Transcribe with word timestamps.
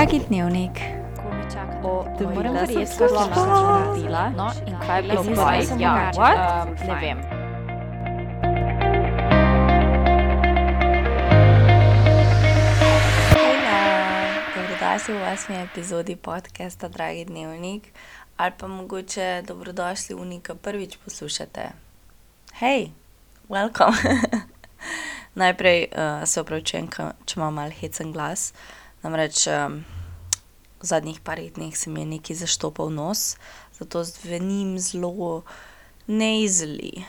Dragi 0.00 0.20
dnevnik, 0.28 0.80
O, 1.84 2.04
Da 2.18 2.24
moram 2.24 2.34
moram 2.34 2.54
verjeti, 2.54 2.74
verjeti, 2.74 2.98
da 2.98 3.08
da 3.08 3.08
sem 3.08 3.34
sem 3.34 3.34
se 3.34 3.40
se 3.40 3.94
zgodila. 3.94 4.30
No, 4.36 4.50
in 4.66 4.76
kaj 4.86 4.98
je 4.98 5.02
Bilo 5.02 5.22
bilo 5.22 5.36
pa 5.36 5.42
zdaj? 5.42 5.58
je 5.58 5.82
Ja, 5.82 6.12
what? 6.14 6.68
Um, 6.68 6.74
ne 6.88 6.94
vem. 7.00 7.18
Dobrodošli 14.56 15.14
v 15.14 15.32
osmi 15.32 15.56
epizodi 15.56 16.16
podcasta 16.16 16.88
Dragi 16.88 17.24
dnevnik, 17.24 17.92
ali 18.36 18.52
pa 18.58 18.66
mogoče 18.66 19.42
dobrodošli 19.46 20.14
v 20.14 20.24
Nika 20.24 20.54
prvič 20.54 20.96
poslušate. 21.04 21.72
Hej, 22.54 22.88
welcome. 23.48 23.96
Najprej 25.40 25.88
uh, 25.92 26.24
se 26.24 26.40
opravičujem, 26.40 26.88
če 27.24 27.36
imam 27.36 27.54
malo 27.54 27.70
hecen 27.80 28.12
glas. 28.12 28.52
Namreč 29.02 29.46
um, 29.48 29.80
v 30.80 30.84
zadnjih 30.84 31.20
parih 31.24 31.52
dneh 31.52 31.76
se 31.76 31.90
mi 31.90 32.00
je 32.00 32.06
nekaj 32.06 32.36
zaštopal 32.36 32.90
nos, 32.92 33.36
zato 33.78 34.04
zvenim 34.04 34.78
zelo 34.78 35.42
neizli. 36.06 37.04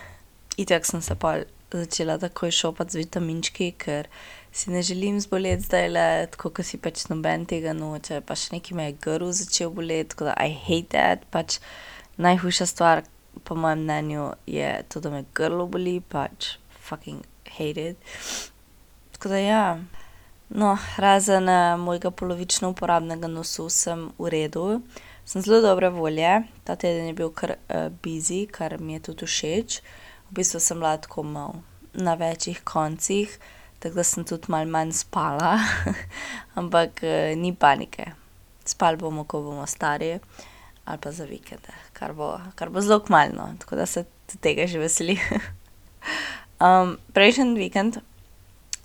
Itak 0.57 0.85
sem 0.85 1.01
se 1.01 1.15
pa 1.15 1.39
začela 1.71 2.17
takoj 2.17 2.51
šopati 2.51 2.91
z 2.91 3.01
vitaminčki, 3.03 3.71
ker 3.77 4.07
si 4.51 4.71
ne 4.71 4.81
želim 4.81 5.19
zboleti 5.19 5.63
zdaj 5.63 5.89
le, 5.89 6.27
tako 6.31 6.49
kot 6.49 6.67
si 6.67 6.77
pač 6.77 7.05
noben 7.09 7.45
tega 7.47 7.73
noče. 7.73 8.21
Pa 8.27 8.35
še 8.35 8.55
nekaj 8.55 8.77
me 8.77 8.89
je 8.89 8.97
grl 9.03 9.31
začel 9.35 9.71
boleti, 9.71 10.11
tako 10.11 10.27
da 10.31 10.35
I 10.35 10.51
hate 10.51 10.91
that. 10.91 11.27
Pač 11.31 11.59
najhujša 12.19 12.67
stvar, 12.67 13.03
po 13.47 13.55
mojem 13.55 13.83
mnenju, 13.83 14.31
je 14.47 14.71
to, 14.91 14.99
da 14.99 15.11
me 15.11 15.23
grlo 15.35 15.67
boli, 15.71 15.99
pač 16.03 16.55
fucking 16.79 17.23
hate 17.57 17.91
it. 17.93 18.15
Tako 19.15 19.35
da 19.35 19.39
ja. 19.39 19.65
No, 20.53 20.77
razen 20.97 21.49
uh, 21.49 21.79
mojega 21.79 22.11
polovično 22.11 22.69
uporabnega 22.69 23.27
nosu 23.27 23.69
sem 23.71 24.09
v 24.19 24.29
redu. 24.29 24.81
Sem 25.25 25.41
zelo 25.41 25.61
dobre 25.63 25.87
volje, 25.89 26.41
ta 26.67 26.75
teden 26.75 27.07
je 27.07 27.13
bil 27.15 27.29
kar 27.31 27.53
uh, 27.55 27.87
busy, 28.03 28.41
kar 28.51 28.75
mi 28.79 28.97
je 28.97 28.99
tudi 29.05 29.29
všeč. 29.29 29.77
V 30.27 30.35
bistvu 30.35 30.59
sem 30.59 30.79
bila 30.79 30.97
tako 30.97 31.23
malo 31.23 31.61
na 31.93 32.17
večjih 32.19 32.59
koncih, 32.67 33.37
tako 33.79 33.95
da 33.95 34.03
sem 34.03 34.25
tudi 34.27 34.51
malo 34.51 34.67
manj 34.67 34.91
spala, 34.91 35.53
ampak 36.59 36.99
uh, 37.03 37.31
ni 37.39 37.53
panike. 37.55 38.11
Spali 38.65 38.99
bomo, 38.99 39.23
ko 39.23 39.41
bomo 39.41 39.63
stari, 39.67 40.17
ali 40.85 40.99
pa 40.99 41.11
za 41.15 41.29
vikende, 41.31 41.71
kar 41.93 42.11
bo, 42.13 42.33
kar 42.55 42.69
bo 42.69 42.81
zelo 42.81 42.99
kmalu, 42.99 43.37
no. 43.39 43.47
tako 43.59 43.79
da 43.79 43.85
se 43.85 44.03
tega 44.41 44.67
že 44.67 44.83
veselim. 44.83 45.23
um, 46.59 46.97
prejšnji 47.15 47.55
vikend 47.55 48.03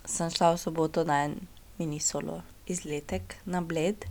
sem 0.05 0.31
šla 0.31 0.55
v 0.55 0.63
soboto 0.63 1.03
na 1.03 1.25
en 1.27 1.35
mini 1.77 1.99
solo 1.99 2.41
izletek 2.67 3.35
na 3.45 3.61
Bled, 3.61 4.05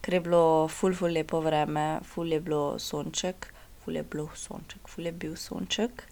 ker 0.00 0.14
je 0.14 0.20
bilo 0.24 0.68
ful, 0.68 0.94
ful 0.96 1.12
lepo 1.12 1.40
vreme, 1.44 2.00
ful 2.04 2.32
je 2.32 2.40
bilo 2.40 2.78
sonček, 2.78 3.50
ful 3.84 3.96
je 3.96 4.02
bilo 4.02 4.28
sonček, 4.34 4.88
ful 4.88 5.08
je 5.08 5.12
bil 5.12 5.36
sonček. 5.36 6.04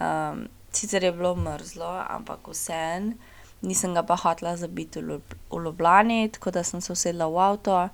Um, 0.00 0.46
sicer 0.72 1.04
je 1.04 1.12
bilo 1.12 1.34
mrzlo, 1.36 1.90
ampak 2.08 2.48
vseeno, 2.48 3.16
nisem 3.60 3.94
ga 3.94 4.02
pa 4.06 4.16
hotela 4.16 4.56
zabiti 4.56 5.00
v, 5.02 5.20
Ljubljani, 5.52 6.28
tako 6.32 6.50
da 6.50 6.62
sem 6.64 6.80
se 6.80 6.92
usedla 6.92 7.26
v 7.26 7.38
avto 7.38 7.88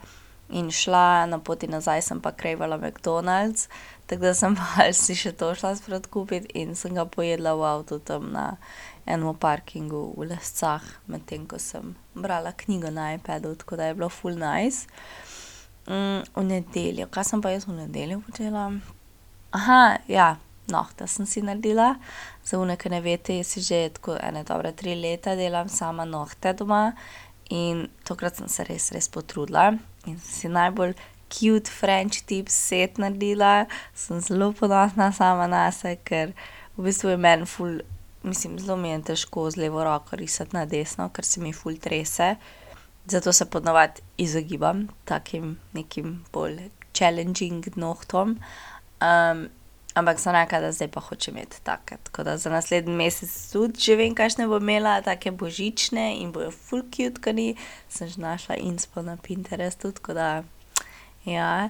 in 0.49 0.71
šla, 0.71 1.27
na 1.27 1.39
poti 1.39 1.67
nazaj 1.67 2.03
sem 2.03 2.21
pa 2.21 2.33
krajvala 2.33 2.79
McDonald's, 2.79 3.69
tako 4.07 4.23
da 4.23 4.35
sem 4.35 4.57
pa 4.61 4.93
si 4.93 5.17
še 5.17 5.33
to 5.33 5.55
šla 5.55 5.75
sproti 5.77 6.11
kupiti 6.13 6.61
in 6.61 6.77
sem 6.77 6.95
ga 6.95 7.09
pojedla 7.09 7.57
v 7.57 7.69
avtu 7.73 7.99
tam 7.99 8.31
na 8.33 8.57
enem 9.07 9.35
parkingu 9.35 10.13
v 10.17 10.29
Lescah, 10.35 10.85
medtem 11.09 11.49
ko 11.49 11.59
sem 11.59 11.95
brala 12.15 12.53
knjigo 12.53 12.91
na 12.91 13.15
iPadu, 13.15 13.55
tako 13.55 13.77
da 13.77 13.87
je 13.87 13.95
bilo 13.95 14.09
full 14.09 14.39
nice. 14.39 14.87
Mm, 15.87 16.23
v 16.37 16.45
nedeljo, 16.45 17.07
kaj 17.13 17.25
sem 17.29 17.43
pa 17.43 17.53
jaz 17.53 17.67
v 17.69 17.77
nedeljo 17.77 18.23
počela? 18.27 18.71
Aha, 19.53 19.97
ja, 20.09 20.37
nohte 20.73 21.07
sem 21.07 21.27
si 21.27 21.43
naredila. 21.43 21.95
Za 22.45 22.59
one, 22.59 22.77
ki 22.81 22.91
ne 22.91 23.01
veste, 23.05 23.37
jaz 23.37 23.53
si 23.53 23.61
že 23.61 23.89
tako 23.99 24.17
ene 24.17 24.45
dobre 24.49 24.73
tri 24.73 24.95
leta 24.97 25.37
delam 25.37 25.69
sama 25.69 26.05
nohte 26.05 26.55
doma 26.57 26.95
in 27.53 27.89
tokrat 28.09 28.41
sem 28.41 28.49
se 28.49 28.65
res, 28.65 28.89
res 28.97 29.11
potrudila 29.13 29.75
in 30.09 30.17
si 30.19 30.49
najbolj 30.49 30.95
cute 31.29 31.69
French 31.69 32.25
tip 32.25 32.49
set 32.49 32.99
naredila. 32.99 33.67
Sem 33.95 34.21
zelo 34.21 34.53
ponosna 34.53 35.11
sama 35.13 35.47
nase, 35.47 35.99
ker 36.05 36.33
v 36.77 36.89
bistvu 36.89 37.13
je 37.15 37.19
meni 37.21 37.47
ful, 37.47 37.81
mislim, 38.25 38.59
zelo 38.59 38.77
mi 38.77 38.91
je 38.91 39.03
težko 39.03 39.51
z 39.51 39.57
levo 39.57 39.85
roko 39.85 40.17
risati 40.17 40.57
na 40.57 40.65
desno, 40.67 41.09
ker 41.09 41.25
se 41.25 41.41
mi 41.41 41.53
ful 41.53 41.77
trese. 41.77 42.35
Zato 43.07 43.33
se 43.33 43.45
ponavadi 43.45 44.01
izogibam 44.19 44.89
takim 45.05 45.59
nekim 45.73 46.25
bolj 46.33 46.71
challenging 46.95 47.67
nohtom. 47.77 48.39
Um, 49.01 49.49
ampak 49.95 50.19
sem 50.19 50.33
rekla, 50.35 50.61
da 50.61 50.73
zdaj 50.73 50.89
pa 50.95 51.01
hočem 51.01 51.37
imeti 51.37 51.61
take. 51.63 51.99
Tako 52.03 52.23
da 52.23 52.37
za 52.37 52.51
naslednji 52.51 52.95
mesec 52.95 53.31
tudi 53.53 53.81
že 53.81 53.97
vem, 53.97 54.15
kakšne 54.15 54.47
bo 54.49 54.59
imela, 54.59 55.01
take 55.03 55.31
božične 55.31 56.15
in 56.21 56.33
bojo 56.33 56.51
full 56.51 56.83
cute, 56.91 57.21
kani 57.21 57.55
sem 57.89 58.09
že 58.09 58.21
našla 58.21 58.57
inspo 58.57 59.03
na 59.03 59.17
Pinterestu, 59.17 59.93
tako 59.93 60.15
da 60.15 60.43
ja. 61.25 61.69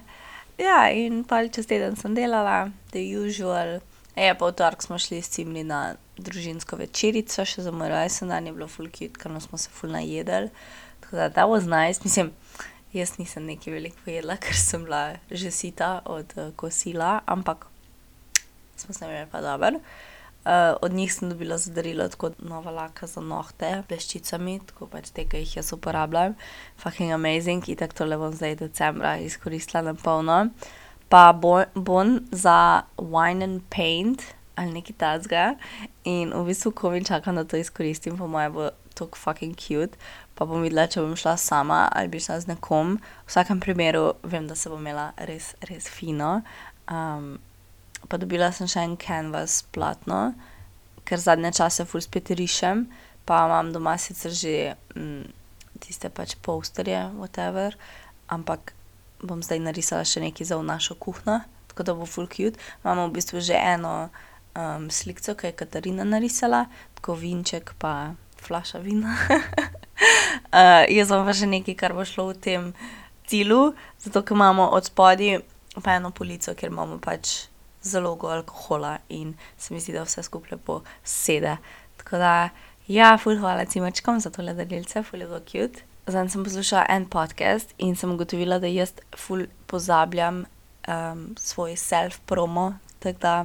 Ja, 0.57 0.87
in 0.89 1.23
pa 1.27 1.43
čez 1.47 1.67
teden 1.67 1.95
sem 1.99 2.15
delala, 2.15 2.71
the 2.91 3.03
usual. 3.19 3.81
Ja, 4.15 4.35
pa 4.39 4.47
v 4.47 4.55
torek 4.55 4.81
smo 4.81 4.97
šli 4.97 5.19
s 5.21 5.35
cimli 5.35 5.63
na 5.67 5.97
družinsko 6.17 6.79
večerico, 6.79 7.45
še 7.45 7.65
za 7.65 7.71
moj 7.75 7.91
rojsten 7.91 8.31
dan 8.31 8.47
je 8.47 8.53
bilo 8.55 8.67
full 8.71 8.89
cute, 8.89 9.19
ker 9.19 9.33
smo 9.43 9.59
se 9.59 9.69
full 9.73 9.91
najedli. 9.91 10.49
Tako 11.03 11.15
da 11.15 11.29
that 11.29 11.49
was 11.51 11.67
nice, 11.69 12.01
mislim, 12.03 12.31
jaz 12.93 13.17
nisem 13.19 13.45
nekaj 13.45 13.73
veliko 13.73 14.05
pojedla, 14.05 14.37
ker 14.43 14.57
sem 14.57 14.85
bila 14.87 15.17
že 15.31 15.51
sita 15.51 15.99
od 16.05 16.35
uh, 16.37 16.51
kosila, 16.55 17.19
ampak 17.25 17.67
smo 18.75 18.93
se 18.93 19.05
imeli 19.05 19.27
pa 19.31 19.41
dobro. 19.41 19.79
Uh, 20.45 20.77
od 20.81 20.93
njih 20.93 21.13
sem 21.13 21.29
dobila 21.29 21.57
za 21.57 21.71
darilo 21.73 22.07
tako 22.07 22.29
nova 22.39 22.71
laka 22.71 23.07
za 23.07 23.21
nohte, 23.21 23.81
bleščicami, 23.89 24.59
tako 24.69 24.85
pač 24.87 25.09
te, 25.09 25.25
ki 25.25 25.41
jih 25.41 25.55
jaz 25.57 25.71
uporabljam. 25.73 26.35
Fucking 26.77 27.13
amazing, 27.13 27.65
in 27.69 27.79
tako 27.79 28.03
tole 28.03 28.17
bom 28.21 28.33
zdaj 28.33 28.59
decembra 28.59 29.17
izkoristila 29.17 29.81
na 29.81 29.95
polno. 29.97 30.51
Pa 31.09 31.33
bo- 31.33 31.65
bon 31.73 32.19
za 32.31 32.85
wine 32.97 33.43
and 33.43 33.65
paint 33.73 34.21
ali 34.55 34.71
nekaj 34.71 34.95
tacga. 34.97 35.45
In 36.03 36.33
v 36.33 36.45
bistvu, 36.47 36.71
ko 36.71 36.91
mi 36.91 37.03
čakam, 37.05 37.35
da 37.35 37.43
to 37.43 37.57
izkoristim, 37.57 38.17
po 38.17 38.27
mojem 38.27 38.53
bo 38.53 38.69
to 38.95 39.09
fucking 39.15 39.55
cute. 39.55 39.99
Pa 40.35 40.47
bom 40.47 40.63
videla, 40.63 40.87
če 40.87 41.03
bom 41.03 41.15
šla 41.19 41.35
sama 41.39 41.85
ali 41.91 42.11
bi 42.11 42.19
šla 42.19 42.39
z 42.43 42.53
nekom. 42.53 42.97
V 42.97 43.29
vsakem 43.29 43.59
primeru 43.63 44.13
vem, 44.23 44.47
da 44.47 44.55
se 44.55 44.71
bom 44.71 44.79
imela 44.79 45.11
res, 45.27 45.53
res 45.67 45.87
fino. 45.91 46.41
Um, 46.91 47.37
pa 48.09 48.19
dobila 48.21 48.51
sem 48.53 48.69
še 48.69 48.83
en 48.85 48.95
canvas 49.01 49.63
platno, 49.75 50.35
ker 51.05 51.21
zadnje 51.21 51.55
čase 51.59 51.85
ful 51.89 52.03
spet 52.03 52.31
rišem, 52.37 52.85
pa 53.25 53.45
imam 53.47 53.71
doma 53.73 53.95
sicer 54.01 54.33
že 54.33 54.75
mm, 54.95 55.25
tiste 55.81 56.09
pač 56.13 56.35
posterje, 56.45 57.01
whatever, 57.17 57.73
ampak 58.29 58.73
bom 59.25 59.41
zdaj 59.41 59.61
narisala 59.63 60.05
še 60.05 60.21
nekaj 60.21 60.51
za 60.51 60.59
v 60.59 60.67
našo 60.67 60.97
kuhno, 61.01 61.41
tako 61.71 61.87
da 61.87 61.97
bo 61.97 62.05
full 62.05 62.29
cute. 62.29 62.61
Imamo 62.83 63.09
v 63.09 63.17
bistvu 63.17 63.41
že 63.41 63.57
eno 63.57 64.09
um, 64.55 64.89
sliko, 64.91 65.35
ki 65.35 65.47
je 65.47 65.51
Katarina 65.51 66.03
narisala, 66.03 66.65
tako 66.95 67.15
vinček 67.19 67.73
pa 67.79 68.13
flaša 68.41 68.79
vina. 68.79 69.15
uh, 70.53 70.83
jaz 70.89 71.11
imam 71.11 71.25
pa 71.25 71.33
še 71.33 71.49
nekaj, 71.49 71.75
kar 71.79 71.95
bo 71.97 72.05
šlo 72.05 72.29
v 72.31 72.39
tem 72.41 72.71
cilu, 73.27 73.73
zato 73.99 74.21
ker 74.21 74.37
imamo 74.37 74.69
od 74.75 74.87
spodaj 74.87 75.39
pa 75.83 75.97
eno 75.97 76.11
polico, 76.15 76.53
kjer 76.55 76.71
imamo 76.71 76.99
pač 77.03 77.49
zalogo 77.85 78.29
alkohola 78.31 78.97
in 79.09 79.33
se 79.57 79.73
mi 79.73 79.79
zdi, 79.79 79.93
da 79.93 80.05
vse 80.05 80.23
skupaj 80.23 80.55
lepo 80.55 80.79
sede. 81.03 81.57
Tako 81.99 82.21
da, 82.21 82.33
ja, 82.87 83.15
ful 83.21 83.37
hvala 83.39 83.65
cimačkom 83.69 84.19
za 84.23 84.31
tole 84.33 84.55
delilce, 84.57 85.03
ful 85.03 85.21
je 85.21 85.27
bilo 85.27 85.41
cute. 85.45 85.85
Zdaj 86.07 86.29
sem 86.29 86.43
poslušala 86.45 86.85
en 86.93 87.07
podcast 87.09 87.73
in 87.81 87.95
sem 87.97 88.11
ugotovila, 88.13 88.59
da 88.61 88.69
jaz 88.69 88.93
ful 89.17 89.45
pozabljam 89.67 90.43
um, 90.45 91.27
svoj 91.37 91.75
self-promo, 91.81 92.73
tako 92.99 93.19
da 93.21 93.35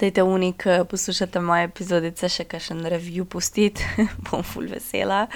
dajte 0.00 0.22
unik, 0.22 0.64
poslušate 0.90 1.40
moje 1.44 1.68
epizodice, 1.68 2.28
še 2.32 2.46
kakšen 2.48 2.80
review 2.88 3.26
pustiti, 3.28 3.84
bom 4.30 4.44
ful 4.46 4.70
vesela. 4.70 5.26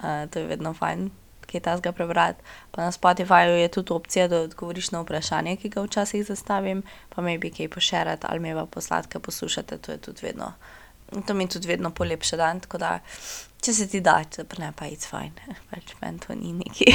Uh, 0.00 0.26
to 0.32 0.40
je 0.42 0.48
vedno 0.50 0.72
fajn, 0.74 1.10
kaj 1.50 1.62
tasga 1.66 1.92
prebrati. 1.92 2.42
Pa 2.70 2.86
na 2.86 2.92
Spotifyju 2.92 3.56
je 3.60 3.68
tudi 3.68 3.92
opcija, 3.92 4.28
da 4.28 4.42
odgovoriš 4.46 4.90
na 4.90 5.04
vprašanje, 5.04 5.56
ki 5.56 5.68
ga 5.68 5.84
včasih 5.86 6.24
zastavim, 6.26 6.82
pa 7.08 7.22
maybe 7.22 7.52
kaj 7.54 7.68
pošerati 7.68 8.26
ali 8.28 8.40
me 8.40 8.54
pa 8.54 8.66
poslati, 8.66 9.08
kaj 9.08 9.22
poslušate, 9.28 9.78
to 9.78 9.92
je 9.92 9.98
tudi 9.98 10.26
vedno. 10.26 10.52
To 11.26 11.34
mi 11.34 11.48
tudi 11.48 11.68
vedno 11.68 11.90
polepša 11.90 12.36
dan, 12.36 12.60
tako 12.60 12.78
da 12.78 12.98
če 13.60 13.72
se 13.74 13.88
ti 13.90 14.00
da, 14.00 14.20
če 14.30 14.44
pa 14.48 14.60
ne, 14.62 14.72
pa 14.76 14.86
je 14.86 15.00
fajn, 15.10 15.32
pač 15.70 15.94
meni 16.02 16.22
to 16.22 16.34
ni 16.34 16.52
neki. 16.52 16.92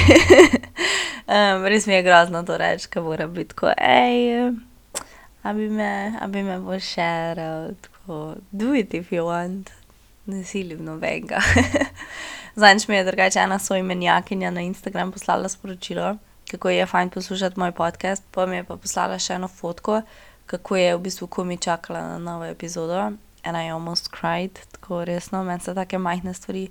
um, 1.28 1.66
res 1.72 1.88
mi 1.88 1.98
je 1.98 2.06
grozno 2.08 2.44
to 2.44 2.58
reči, 2.58 2.90
ker 2.90 3.04
mora 3.06 3.28
biti 3.28 3.54
tako, 3.54 3.74
hej, 3.78 4.56
a 5.46 5.54
bi 5.54 5.70
me, 5.70 6.18
a 6.22 6.28
bi 6.28 6.44
me 6.44 6.58
pošeral, 6.66 7.76
tako, 7.82 8.36
do 8.52 8.74
it 8.74 8.94
if 8.94 9.12
you 9.14 9.26
want. 9.30 9.70
ne 10.26 10.44
silim 10.44 10.86
nobenega. 10.86 11.40
Zanj 12.62 12.86
mi 12.88 12.96
je 12.96 13.04
drugače 13.04 13.40
ena 13.40 13.60
soimenjakinja 13.60 14.52
na 14.52 14.62
Instagram 14.62 15.12
poslala 15.12 15.50
sporočilo, 15.50 16.18
kako 16.52 16.70
je 16.70 16.86
fajn 16.86 17.10
poslušati 17.10 17.60
moj 17.60 17.72
podcast, 17.72 18.24
pa 18.32 18.46
mi 18.46 18.56
je 18.56 18.64
pa 18.64 18.78
poslala 18.78 19.20
še 19.20 19.34
eno 19.34 19.48
fotko, 19.48 20.02
kako 20.46 20.76
je 20.76 20.96
v 20.96 21.02
bistvu 21.02 21.28
komi 21.28 21.58
čakala 21.58 22.02
na 22.02 22.18
novo 22.18 22.46
epizodo. 22.46 23.12
And 23.44 23.58
I 23.58 23.70
almost 23.70 24.10
cried, 24.10 24.60
tako 24.72 25.04
resno, 25.06 25.44
meni 25.44 25.62
se 25.62 25.74
take 25.76 25.98
majhne 25.98 26.34
stvari 26.34 26.68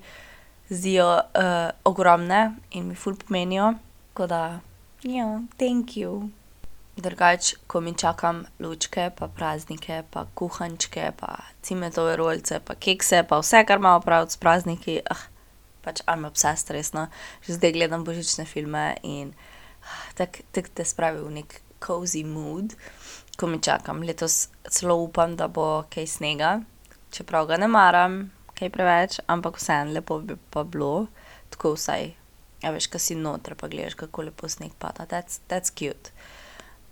zdijo 0.69 1.07
uh, 1.15 1.71
ogromne 1.85 2.57
in 2.71 2.89
mi 2.89 2.95
ful 2.95 3.15
pomenijo. 3.15 3.75
Tako 4.09 4.27
da, 4.27 4.61
ja, 5.03 5.43
thank 5.59 5.97
you. 5.97 6.31
Drugač, 6.95 7.55
ko 7.67 7.81
mi 7.83 7.91
čakam 7.99 8.45
lučke, 8.63 9.11
pa 9.19 9.27
praznike, 9.27 10.05
pa 10.15 10.29
kuhančke, 10.35 11.11
pa 11.19 11.43
cimetove 11.63 12.15
rolce, 12.17 12.61
pa 12.63 12.77
kekse, 12.79 13.25
pa 13.27 13.41
vse, 13.43 13.65
kar 13.67 13.83
ima 13.83 13.97
opraviti 13.99 14.37
s 14.37 14.39
prazniki, 14.39 15.01
ah, 15.11 15.25
pač 15.83 16.05
I'm 16.07 16.23
obsessed, 16.23 16.71
resno. 16.71 17.09
Že 17.43 17.59
zdaj 17.59 17.73
gledam 17.75 18.05
božične 18.07 18.47
filme 18.47 18.95
in 19.03 19.35
ah, 19.83 20.07
tako 20.15 20.47
tak 20.55 20.71
te 20.71 20.87
spravi 20.87 21.19
v 21.19 21.35
nek 21.43 21.59
cozy 21.83 22.23
mood, 22.23 22.79
ko 23.35 23.51
mi 23.51 23.59
čakam. 23.59 24.07
Letos 24.07 24.49
celo 24.71 24.95
upam, 25.03 25.35
da 25.35 25.51
bo 25.51 25.83
kaj 25.91 26.07
snega, 26.07 26.61
čeprav 27.11 27.51
ga 27.51 27.59
ne 27.59 27.67
maram, 27.67 28.31
kaj 28.55 28.71
preveč, 28.71 29.19
ampak 29.27 29.59
vseeno 29.59 29.99
lepo 29.99 30.21
bi 30.23 30.39
pa 30.39 30.63
bilo, 30.63 31.09
tako 31.51 31.75
vsaj. 31.75 32.15
Ja, 32.63 32.71
veš, 32.71 32.87
kaj 32.87 33.03
si 33.03 33.19
noter, 33.19 33.59
pa 33.59 33.67
gledaš, 33.67 33.99
kako 33.99 34.31
lepo 34.31 34.49
sneg 34.49 34.79
pada. 34.79 35.11
That's, 35.11 35.43
that's 35.51 35.75
cute. 35.75 36.15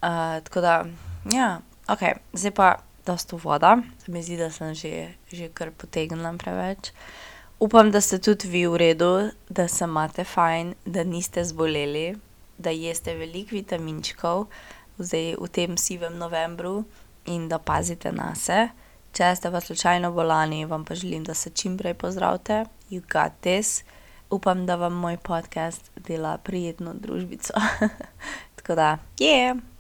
Uh, 0.03 0.43
tako 0.45 0.61
da, 0.61 0.85
ja, 1.33 1.61
ok, 1.89 2.01
zdaj 2.33 2.51
pa 2.51 2.77
dosta 3.07 3.37
voda, 3.37 3.77
se 4.05 4.13
mi 4.13 4.23
zdi, 4.23 4.37
da 4.37 4.51
sem 4.51 4.75
že, 4.75 5.15
že 5.33 5.49
kar 5.49 5.71
potegnila 5.71 6.35
preveč. 6.39 6.91
Upam, 7.63 7.91
da 7.91 8.01
ste 8.01 8.19
tudi 8.19 8.49
vi 8.49 8.67
v 8.67 8.77
redu, 8.77 9.31
da 9.49 9.69
se 9.69 9.85
imate 9.85 10.25
fajn, 10.25 10.75
da 10.85 11.05
niste 11.05 11.45
zboleli, 11.45 12.17
da 12.59 12.71
jeste 12.71 13.15
veliko 13.15 13.55
vitaminčkov 13.55 14.47
zdaj 14.99 15.37
v 15.39 15.49
tem 15.49 15.77
sivem 15.77 16.19
novembru 16.19 16.85
in 17.27 17.49
da 17.49 17.59
pazite 17.59 18.13
na 18.13 18.35
se. 18.35 18.69
Če 19.13 19.35
ste 19.37 19.51
pa 19.53 19.61
slučajno 19.61 20.13
bolani, 20.13 20.65
vam 20.65 20.85
pa 20.85 20.95
želim, 20.95 21.25
da 21.25 21.35
se 21.35 21.51
čim 21.51 21.77
prej 21.79 21.95
pozdravite, 21.95 22.65
you 22.91 23.03
got 23.13 23.33
this. 23.41 23.85
Upam, 24.31 24.67
da 24.67 24.77
vam 24.77 24.93
moj 24.93 25.17
podcast 25.17 25.91
dela 25.97 26.39
prijetno 26.39 26.95
družbico. 26.95 27.53
tako 28.57 28.75
da, 28.75 28.99
je. 29.19 29.55
Yeah. 29.55 29.72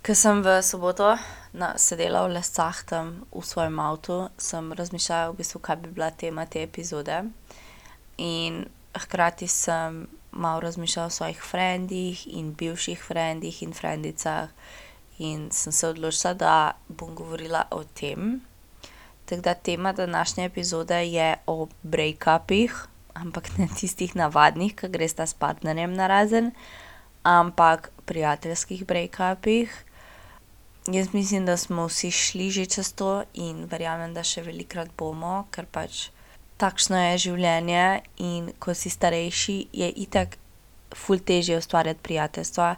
Ko 0.00 0.14
sem 0.16 0.40
v 0.40 0.62
soboto 0.64 1.12
na, 1.52 1.76
sedela 1.76 2.24
v 2.24 2.32
lescah 2.32 2.72
tam 2.88 3.28
v 3.28 3.44
svojem 3.44 3.76
avtu, 3.76 4.32
sem 4.40 4.72
razmišljala, 4.72 5.28
v 5.28 5.36
bistvu, 5.36 5.60
kaj 5.60 5.76
bi 5.76 5.88
bila 5.92 6.08
tema 6.08 6.46
te 6.48 6.62
epizode. 6.64 7.28
In 8.16 8.64
hkrati 8.96 9.44
sem 9.44 10.08
malo 10.32 10.64
razmišljala 10.64 11.06
o 11.06 11.12
svojih 11.12 11.42
frendih 11.44 12.16
in 12.32 12.56
bivših 12.56 12.96
frendih 12.96 13.60
in 13.60 13.76
frendicah. 13.76 14.48
In 15.20 15.50
sem 15.52 15.72
se 15.72 15.92
odločila, 15.92 16.32
da 16.32 16.72
bom 16.88 17.12
govorila 17.12 17.66
o 17.70 17.84
tem. 17.84 18.40
Da 19.28 19.54
tema 19.54 19.92
današnje 19.92 20.48
epizode 20.48 20.96
je 21.12 21.36
o 21.46 21.68
break-upih, 21.84 22.72
ampak 23.14 23.52
ne 23.58 23.68
tistih 23.68 24.16
navadnih, 24.16 24.72
ki 24.72 24.88
greš 24.88 25.20
ta 25.20 25.28
s 25.28 25.36
partnerjem 25.36 25.92
na 25.92 26.08
razen, 26.08 26.50
ampak 27.22 27.92
prijateljskih 28.08 28.88
break-upih. 28.88 29.89
Jaz 30.92 31.12
mislim, 31.14 31.46
da 31.46 31.56
smo 31.56 31.86
vsi 31.86 32.10
šli 32.10 32.50
že 32.50 32.66
čez 32.66 32.92
to 32.92 33.22
in 33.34 33.64
verjamem, 33.70 34.14
da 34.14 34.24
še 34.26 34.42
velikrat 34.42 34.88
bomo, 34.98 35.44
ker 35.54 35.68
pač 35.70 36.08
takšno 36.58 36.98
je 36.98 37.18
življenje. 37.26 37.84
In 38.26 38.48
ko 38.58 38.74
si 38.74 38.90
starejši, 38.90 39.56
je 39.72 39.90
itak 40.04 40.34
ful 40.96 41.22
težje 41.22 41.58
ustvarjati 41.60 42.02
prijateljstva 42.02 42.72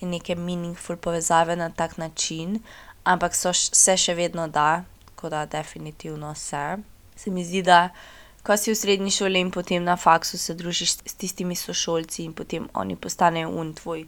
in 0.00 0.14
neke 0.14 0.36
meaningful 0.38 0.96
povezave 0.96 1.56
na 1.56 1.70
tak 1.70 1.96
način, 1.98 2.60
ampak 3.04 3.34
so 3.34 3.50
se 3.56 3.96
še 3.96 4.14
vedno 4.14 4.46
da, 4.46 4.84
tako 5.10 5.32
da 5.34 5.42
definitivno 5.50 6.34
se. 6.34 6.62
Se 7.16 7.30
mi 7.30 7.44
zdi, 7.44 7.64
da 7.66 7.88
ko 8.46 8.54
si 8.54 8.70
v 8.70 8.78
srednji 8.78 9.10
šoli 9.10 9.42
in 9.42 9.50
potem 9.50 9.82
na 9.82 9.96
faksu 9.96 10.38
se 10.38 10.54
družiš 10.54 10.92
s 11.02 11.18
tistimi 11.18 11.58
sošolci 11.58 12.22
in 12.22 12.32
potem 12.32 12.70
oni 12.74 12.94
postanejo 12.96 13.50
un 13.50 13.74
tvoj 13.74 14.06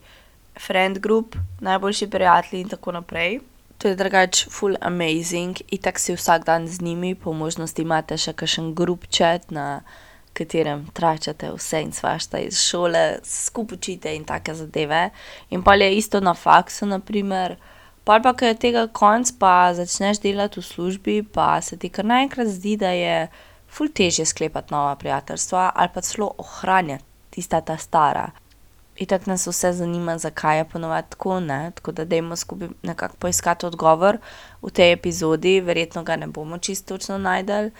friend 0.66 0.98
group, 0.98 1.36
najboljši 1.60 2.10
prijatelji 2.10 2.60
in 2.60 2.68
tako 2.68 2.92
naprej. 2.92 3.40
To 3.78 3.88
je 3.88 3.94
drugače 3.94 4.50
full 4.50 4.76
amazing, 4.80 5.60
in 5.68 5.78
tako 5.82 5.98
si 5.98 6.14
vsak 6.14 6.44
dan 6.44 6.68
z 6.68 6.80
njimi, 6.80 7.14
po 7.14 7.32
možnosti 7.32 7.82
imate 7.82 8.16
še 8.18 8.32
kakšen 8.32 8.74
group 8.74 9.06
chat, 9.10 9.50
na 9.50 9.80
katerem 10.32 10.86
tračate 10.94 11.50
vse 11.54 11.82
in 11.82 11.92
svašta 11.92 12.38
iz 12.38 12.58
šole, 12.58 13.18
skupaj 13.24 13.76
učite 13.76 14.14
in 14.16 14.24
take 14.24 14.54
zadeve. 14.54 15.10
In 15.50 15.62
pa 15.62 15.74
je 15.74 15.96
isto 15.96 16.20
na 16.20 16.34
faksu, 16.34 16.86
naprimer. 16.86 17.56
Pa 18.04 18.20
pa, 18.24 18.32
ko 18.32 18.44
je 18.44 18.54
tega 18.56 18.86
konc, 18.86 19.30
pa 19.38 19.74
začneš 19.74 20.22
delati 20.24 20.60
v 20.60 20.64
službi, 20.64 21.22
pa 21.22 21.60
se 21.60 21.76
ti 21.76 21.88
kar 21.88 22.06
naenkrat 22.08 22.48
zdi, 22.48 22.76
da 22.80 22.90
je 22.96 23.28
ful 23.68 23.90
težje 23.94 24.24
sklepati 24.26 24.72
nova 24.72 24.96
prijateljstva 24.96 25.72
ali 25.74 25.90
pa 25.94 26.00
celo 26.00 26.30
ohranjati 26.38 27.04
tista 27.30 27.60
ta 27.60 27.76
stara. 27.76 28.30
Itak 28.98 29.26
nas 29.26 29.46
vse 29.46 29.72
zanima, 29.72 30.18
zakaj 30.18 30.58
je 30.58 30.64
ponovadi 30.64 31.10
tako, 31.10 31.40
ne, 31.40 31.70
tako 31.74 31.92
da 31.92 32.04
dajmo 32.04 32.36
skupaj 32.36 32.68
nekako 32.82 33.16
poiskati 33.16 33.66
odgovor 33.66 34.18
v 34.62 34.70
tej 34.70 34.92
epizodi, 34.92 35.60
verjetno 35.60 36.02
ga 36.02 36.16
ne 36.16 36.26
bomo 36.26 36.58
čisto 36.58 36.96
točno 36.96 37.18
najdel, 37.18 37.70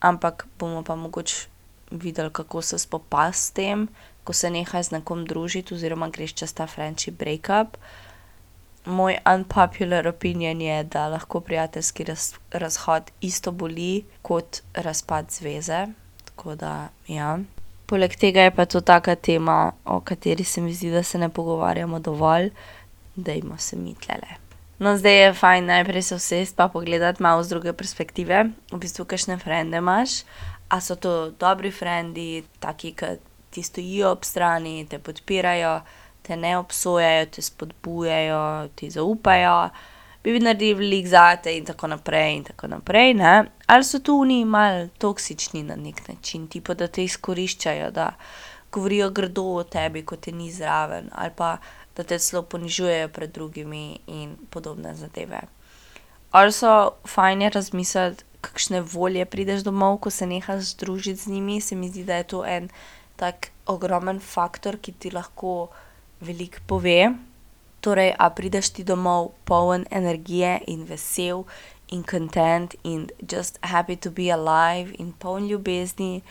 ampak 0.00 0.46
bomo 0.58 0.82
pa 0.82 0.96
mogoče 0.96 1.46
videli, 1.90 2.30
kako 2.32 2.62
se 2.62 2.78
spopasti 2.78 3.40
s 3.40 3.50
tem, 3.50 3.88
ko 4.24 4.32
se 4.32 4.50
nehaj 4.50 4.82
z 4.82 4.90
nekom 4.90 5.26
družiti 5.26 5.74
oziroma 5.74 6.08
greš 6.08 6.34
čez 6.34 6.54
ta 6.54 6.66
friendship 6.66 7.18
breakup. 7.18 7.76
Moj 8.84 9.18
unpopular 9.34 10.08
opinion 10.08 10.60
je, 10.60 10.84
da 10.84 11.08
lahko 11.08 11.40
prijateljski 11.40 12.04
raz, 12.04 12.32
razhod 12.50 13.10
isto 13.20 13.52
boli 13.52 14.04
kot 14.22 14.62
razpad 14.74 15.30
zveze, 15.30 15.86
tako 16.24 16.54
da 16.54 16.88
ja. 17.08 17.38
Poleg 17.86 18.14
tega 18.16 18.46
je 18.46 18.50
pa 18.54 18.66
to 18.66 18.80
taka 18.80 19.14
tema, 19.14 19.72
o 19.84 20.00
kateri 20.00 20.44
se 20.44 20.60
mi 20.60 20.74
zdi, 20.74 20.90
da 20.90 21.02
se 21.02 21.18
ne 21.18 21.28
pogovarjamo 21.28 21.98
dovolj, 21.98 22.50
dajmo 23.16 23.58
se 23.58 23.76
mi 23.76 23.94
tlele. 23.94 24.38
No, 24.78 24.96
zdaj 24.98 25.18
je 25.22 25.32
fajn 25.34 25.66
najprej 25.66 26.02
se 26.02 26.14
usesti 26.14 26.56
pa 26.56 26.68
pogledati 26.68 27.22
malo 27.22 27.42
z 27.42 27.48
druge 27.48 27.72
perspektive, 27.72 28.44
v 28.72 28.78
bistvu, 28.78 29.04
kakšne 29.04 29.38
frende 29.38 29.78
imaš. 29.78 30.22
A 30.68 30.80
so 30.80 30.96
to 30.96 31.30
dobri 31.30 31.70
frendi, 31.70 32.42
taki, 32.58 32.94
ki 32.96 33.18
ti 33.50 33.62
stojijo 33.62 34.12
ob 34.16 34.24
strani, 34.24 34.86
te 34.88 34.98
podpirajo, 34.98 35.80
te 36.22 36.36
ne 36.36 36.56
obsojajo, 36.58 37.26
te 37.26 37.42
spodbujajo, 37.42 38.68
ti 38.74 38.90
zaupajo 38.90 39.68
bi 40.30 40.40
naredili 40.40 40.74
veliko 40.74 41.08
zate, 41.08 41.56
in 41.56 41.64
tako 41.64 41.86
naprej, 41.86 42.36
in 42.36 42.44
tako 42.44 42.66
naprej. 42.66 43.14
Ali 43.66 43.84
so 43.84 43.98
tu 43.98 44.20
oni 44.20 44.44
malo 44.44 44.88
toksični 44.98 45.62
na 45.62 45.76
nek 45.76 46.08
način, 46.08 46.46
tipo, 46.48 46.74
da 46.74 46.86
te 46.86 47.04
izkoriščajo, 47.04 47.90
da 47.90 48.12
govorijo 48.72 49.10
grdo 49.10 49.42
o 49.42 49.64
tebi, 49.64 50.04
ko 50.04 50.16
te 50.16 50.32
ni 50.32 50.52
zraven, 50.52 51.10
ali 51.12 51.30
pa 51.36 51.56
da 51.96 52.04
te 52.04 52.18
celo 52.18 52.42
ponižujejo 52.42 53.08
pred 53.08 53.32
drugimi 53.32 53.98
in 54.06 54.36
podobne 54.50 54.94
zadeve. 54.94 55.40
Ali 56.30 56.52
so 56.52 56.94
fajne 57.06 57.50
razmisliti, 57.50 58.24
kakšne 58.40 58.80
volje 58.80 59.24
prideš 59.24 59.62
domov, 59.62 59.98
ko 60.02 60.10
se 60.10 60.26
nehaš 60.26 60.72
združiti 60.74 61.20
z 61.20 61.26
njimi. 61.26 61.60
Se 61.60 61.76
mi 61.76 61.88
zdi, 61.88 62.04
da 62.04 62.16
je 62.16 62.24
to 62.24 62.44
en 62.46 62.68
tak 63.16 63.52
ogromen 63.66 64.20
faktor, 64.20 64.78
ki 64.82 64.92
ti 64.92 65.10
lahko 65.10 65.68
veliko 66.20 66.64
pove. 66.66 67.12
Torej, 67.82 68.14
a 68.18 68.30
prideš 68.30 68.70
ti 68.78 68.84
domov 68.86 69.32
poln 69.44 69.84
energije 69.90 70.60
in 70.70 70.84
vesel 70.86 71.42
in 71.90 72.04
content 72.06 72.74
in 72.84 73.08
just 73.18 73.58
happy 73.62 73.96
to 73.96 74.10
be 74.10 74.30
alive 74.30 74.94
in 74.98 75.12
poln 75.12 75.48
ljubezni, 75.48 76.22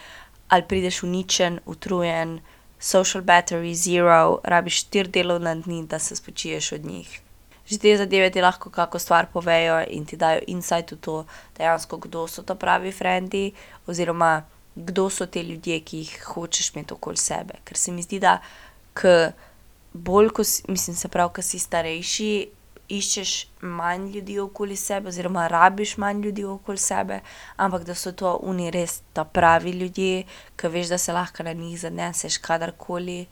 ali 0.48 0.64
prideš 0.68 1.04
uničen, 1.04 1.60
utrujen, 1.66 2.40
social 2.80 3.24
battery 3.24 3.74
zero, 3.74 4.40
rabiš 4.44 4.80
štiri 4.86 5.10
delovne 5.10 5.56
dni, 5.56 5.84
da 5.88 6.00
se 6.00 6.16
spočiješ 6.16 6.72
od 6.72 6.86
njih. 6.86 7.20
Že 7.68 7.78
te 7.78 7.98
zadeve 7.98 8.32
ti 8.32 8.42
lahko 8.42 8.70
kako 8.70 9.00
stvar 9.00 9.28
povejo 9.34 9.84
in 9.88 10.06
ti 10.06 10.18
dajo 10.18 10.42
insight 10.48 10.92
v 10.92 10.98
to, 10.98 11.26
dejansko 11.58 11.98
kdo 11.98 12.28
so 12.28 12.44
to 12.44 12.56
pravi 12.56 12.92
frendi, 12.92 13.52
oziroma 13.88 14.42
kdo 14.76 15.10
so 15.10 15.26
ti 15.26 15.42
ljudje, 15.42 15.80
ki 15.80 15.98
jih 15.98 16.24
hočeš 16.26 16.74
imeti 16.74 16.94
okoli 16.94 17.18
sebe. 17.18 17.54
Ker 17.64 17.78
se 17.78 17.92
mi 17.92 18.02
zdi, 18.02 18.20
da 18.20 18.40
k 18.94 19.32
bolj, 19.94 20.30
ko 20.30 20.44
si, 20.44 20.64
mislim, 20.68 20.96
se 20.96 21.08
pravi, 21.08 21.34
ko 21.36 21.42
si 21.42 21.60
starejši, 21.60 22.32
iščeš 22.92 23.32
manj 23.62 24.10
ljudi 24.16 24.38
okoli 24.40 24.76
sebe, 24.76 25.10
oziroma 25.10 25.48
rabiš 25.48 25.96
manj 25.98 26.22
ljudi 26.26 26.44
okoli 26.46 26.78
sebe, 26.78 27.20
ampak 27.56 27.86
da 27.88 27.96
so 27.96 28.12
to 28.12 28.34
oni 28.44 28.72
res 28.72 29.02
ta 29.14 29.24
pravi 29.24 29.72
ljudje, 29.72 30.24
ki 30.60 30.68
veš, 30.68 30.92
da 30.92 30.98
se 30.98 31.14
lahko 31.14 31.44
na 31.44 31.54
njih 31.54 31.80
zaneseš 31.80 32.38
kadarkoli. 32.44 33.26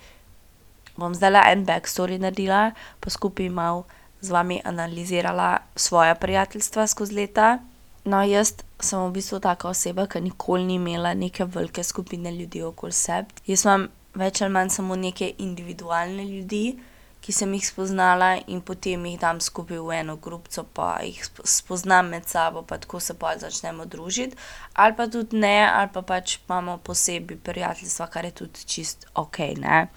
Bom 0.99 1.15
zdaj 1.15 1.31
le 1.31 1.43
en 1.51 1.65
backstory 1.65 2.19
naredila, 2.19 2.71
pa 2.99 3.09
skupaj 3.09 3.49
malo 3.49 3.85
z 4.21 4.31
vami 4.35 4.61
analizirala 4.63 5.57
svoje 5.75 6.15
prijateljstva 6.15 6.87
skozi 6.87 7.15
leta. 7.15 7.59
No, 8.05 8.23
jaz 8.23 8.53
sem 8.79 8.99
v 8.99 9.11
bistvu 9.15 9.39
taka 9.43 9.69
oseba, 9.69 10.07
ki 10.07 10.21
nikoli 10.23 10.65
ni 10.65 10.75
imela 10.79 11.13
neke 11.13 11.45
velike 11.45 11.83
skupine 11.83 12.31
ljudi 12.31 12.63
okoli 12.63 12.95
sebe. 12.95 13.27
Jaz 13.47 13.65
imam 13.65 13.87
več 14.15 14.41
ali 14.41 14.53
manj 14.53 14.69
samo 14.69 14.95
neke 14.95 15.33
individualne 15.37 16.25
ljudi, 16.25 16.79
ki 17.19 17.33
sem 17.35 17.53
jih 17.53 17.65
spoznala, 17.67 18.29
in 18.47 18.61
potem 18.63 19.03
jih 19.05 19.19
dam 19.19 19.41
skupaj 19.43 19.79
v 19.83 19.97
eno 19.97 20.15
grupico 20.15 20.63
pa 20.63 21.01
jih 21.03 21.19
spoznam 21.43 22.13
med 22.13 22.27
sabo 22.31 22.63
pa 22.63 22.77
tako 22.79 22.99
se 23.03 23.13
pol 23.13 23.39
začnemo 23.41 23.85
družiti. 23.85 24.37
Ali 24.73 24.95
pa 24.95 25.07
tudi 25.07 25.37
ne, 25.37 25.67
ali 25.67 25.91
pa 25.93 26.01
pač 26.01 26.37
imamo 26.39 26.77
posebej 26.77 27.41
prijateljstva, 27.43 28.07
kar 28.07 28.25
je 28.25 28.31
tudi 28.43 28.65
čisto 28.65 29.07
okej, 29.15 29.55
ne. 29.59 29.87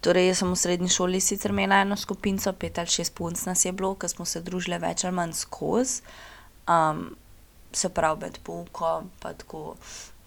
torej 0.00 0.28
jaz 0.28 0.42
sem 0.42 0.50
v 0.52 0.56
srednji 0.58 0.88
šoli 0.94 1.20
sicer 1.20 1.50
imela 1.50 1.80
eno 1.82 1.96
skupinico, 1.96 2.52
pet 2.52 2.78
ali 2.78 2.86
šest 2.86 3.14
punc 3.14 3.46
nas 3.46 3.64
je 3.64 3.72
bilo, 3.72 3.94
ke 3.94 4.08
smo 4.08 4.24
se 4.24 4.42
družile 4.42 4.78
več 4.78 5.04
ali 5.04 5.14
manj 5.14 5.32
skozi. 5.32 6.02
se 7.72 7.88
pravi 7.88 8.20
med 8.20 8.38
poukom 8.42 9.10
pa 9.20 9.32
tako 9.32 9.76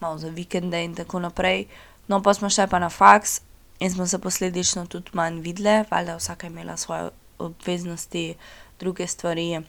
malo 0.00 0.18
za 0.18 0.28
vikende 0.28 0.84
in 0.84 0.94
tako 0.94 1.18
naprej. 1.18 1.66
No, 2.12 2.20
pol 2.20 2.34
smo 2.36 2.50
šle 2.52 2.66
pa 2.68 2.76
na 2.78 2.90
faks 2.92 3.40
in 3.80 3.90
smo 3.90 4.06
se 4.06 4.18
posledično 4.18 4.86
tudi 4.86 5.10
manj 5.16 5.40
videle, 5.40 5.84
valjda 5.90 6.16
vsaka 6.16 6.46
imela 6.46 6.76
svoje 6.76 7.08
obveznosti, 7.38 8.34
druge 8.80 9.06
stvari. 9.06 9.60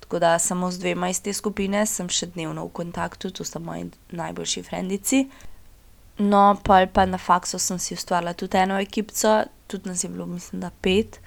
Tako 0.00 0.18
da 0.18 0.38
samo 0.38 0.70
z 0.70 0.78
dvema 0.78 1.08
iz 1.08 1.20
te 1.22 1.32
skupine 1.32 1.84
sem 1.86 2.08
še 2.08 2.30
dnevno 2.32 2.64
v 2.64 2.72
kontaktu, 2.72 3.30
to 3.30 3.44
sta 3.44 3.60
moji 3.60 3.90
najboljši 4.16 4.62
frendici. 4.62 5.26
No, 6.18 6.56
pol 6.64 6.88
pa 6.88 7.04
na 7.04 7.20
faksu 7.20 7.58
sem 7.58 7.78
si 7.78 7.94
ustvarila 7.94 8.32
tudi 8.32 8.56
eno 8.56 8.80
ekipico, 8.80 9.42
tudi 9.66 9.88
nas 9.88 10.04
je 10.04 10.08
bilo, 10.08 10.26
mislim, 10.26 10.64
da 10.64 10.70
pet. 10.80 11.20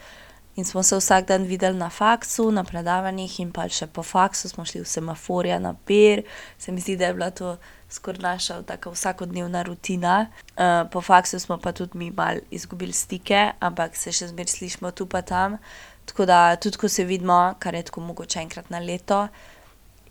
In 0.55 0.65
smo 0.65 0.83
se 0.83 0.97
vsak 0.97 1.27
dan 1.27 1.45
videli 1.49 1.77
na 1.77 1.89
faksu, 1.89 2.51
na 2.51 2.63
predavanjih 2.63 3.39
in 3.45 3.53
pol 3.53 3.69
še 3.69 3.87
po 3.93 4.01
faksu 4.03 4.49
smo 4.49 4.65
šli 4.65 4.81
v 4.81 4.89
semaforja 4.89 5.61
na 5.61 5.75
pier. 5.85 6.25
Se 6.57 6.71
mi 6.71 6.81
zdi, 6.81 6.97
da 6.97 7.13
je 7.13 7.13
bila 7.13 7.29
to 7.29 7.57
skoraj 7.93 8.21
naša 8.21 8.61
taka 8.61 8.89
vsakodnevna 8.89 9.63
rutina. 9.63 10.27
po 10.91 11.01
faksu 11.01 11.39
smo 11.39 11.57
pa 11.57 11.71
tudi 11.71 11.97
mi 11.97 12.11
malo 12.11 12.39
izgubili 12.51 12.93
stike, 12.93 13.51
ampak 13.59 13.95
se 13.95 14.11
še 14.11 14.27
zmeraj 14.27 14.47
slišimo 14.57 14.91
tu 14.91 15.05
pa 15.05 15.21
tam. 15.21 15.57
Tako 16.05 16.25
da 16.25 16.55
tudi, 16.55 16.77
ko 16.77 16.89
se 16.89 17.03
vidimo, 17.03 17.55
kar 17.59 17.75
je 17.75 17.83
tako 17.83 18.01
mogoče 18.01 18.39
enkrat 18.39 18.69
na 18.69 18.79
leto, 18.79 19.27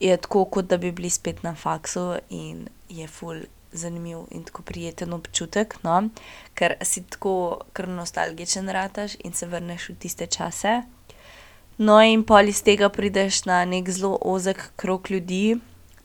je 0.01 0.17
tako, 0.17 0.45
kot 0.45 0.67
da 0.67 0.77
bi 0.77 0.93
bili 0.93 1.11
spet 1.11 1.43
na 1.43 1.55
faksu 1.55 2.17
in 2.31 2.69
je 2.89 3.07
ful 3.09 3.43
zanimiv 3.73 4.19
in 4.31 4.45
tako 4.45 4.63
prijeten 4.63 5.13
občutek, 5.13 5.77
no. 5.83 6.09
Ker 6.55 6.75
si 6.83 7.03
tako 7.03 7.61
kar 7.73 7.89
nostalgičen 7.89 8.69
rataš 8.69 9.17
in 9.25 9.33
se 9.33 9.47
vrneš 9.47 9.89
v 9.89 9.97
tiste 9.99 10.27
čase. 10.27 10.83
No, 11.79 12.01
in 12.03 12.25
pol 12.25 12.49
iz 12.49 12.63
tega 12.63 12.89
prideš 12.93 13.45
na 13.45 13.65
neki 13.65 13.93
zelo 13.93 14.19
ozek 14.21 14.73
krog 14.77 15.11
ljudi. 15.11 15.57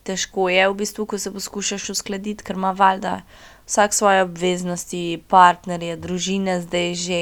Težko 0.07 0.47
je 0.47 0.63
v 0.69 0.75
bistvu, 0.79 1.05
ko 1.05 1.19
se 1.19 1.33
poskušaš 1.35 1.89
uskladiti, 1.97 2.43
ker 2.47 2.55
ima 2.55 2.71
valjda 2.71 3.21
vsak 3.67 3.93
svoje 3.93 4.23
obveznosti, 4.23 5.21
partnerje, 5.27 5.97
družine 5.99 6.61
zdaj 6.63 6.93
že. 6.95 7.21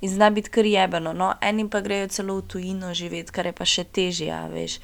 In 0.00 0.12
zna 0.12 0.30
biti 0.30 0.52
kar 0.52 0.66
jebeno, 0.66 1.12
no. 1.12 1.32
Eni 1.40 1.64
pa 1.68 1.80
grejo 1.80 2.08
celo 2.12 2.36
v 2.38 2.46
tujino 2.46 2.94
živet, 2.94 3.32
kar 3.34 3.48
je 3.48 3.54
pa 3.56 3.64
še 3.64 3.84
težje, 3.84 4.36
veš. 4.52 4.78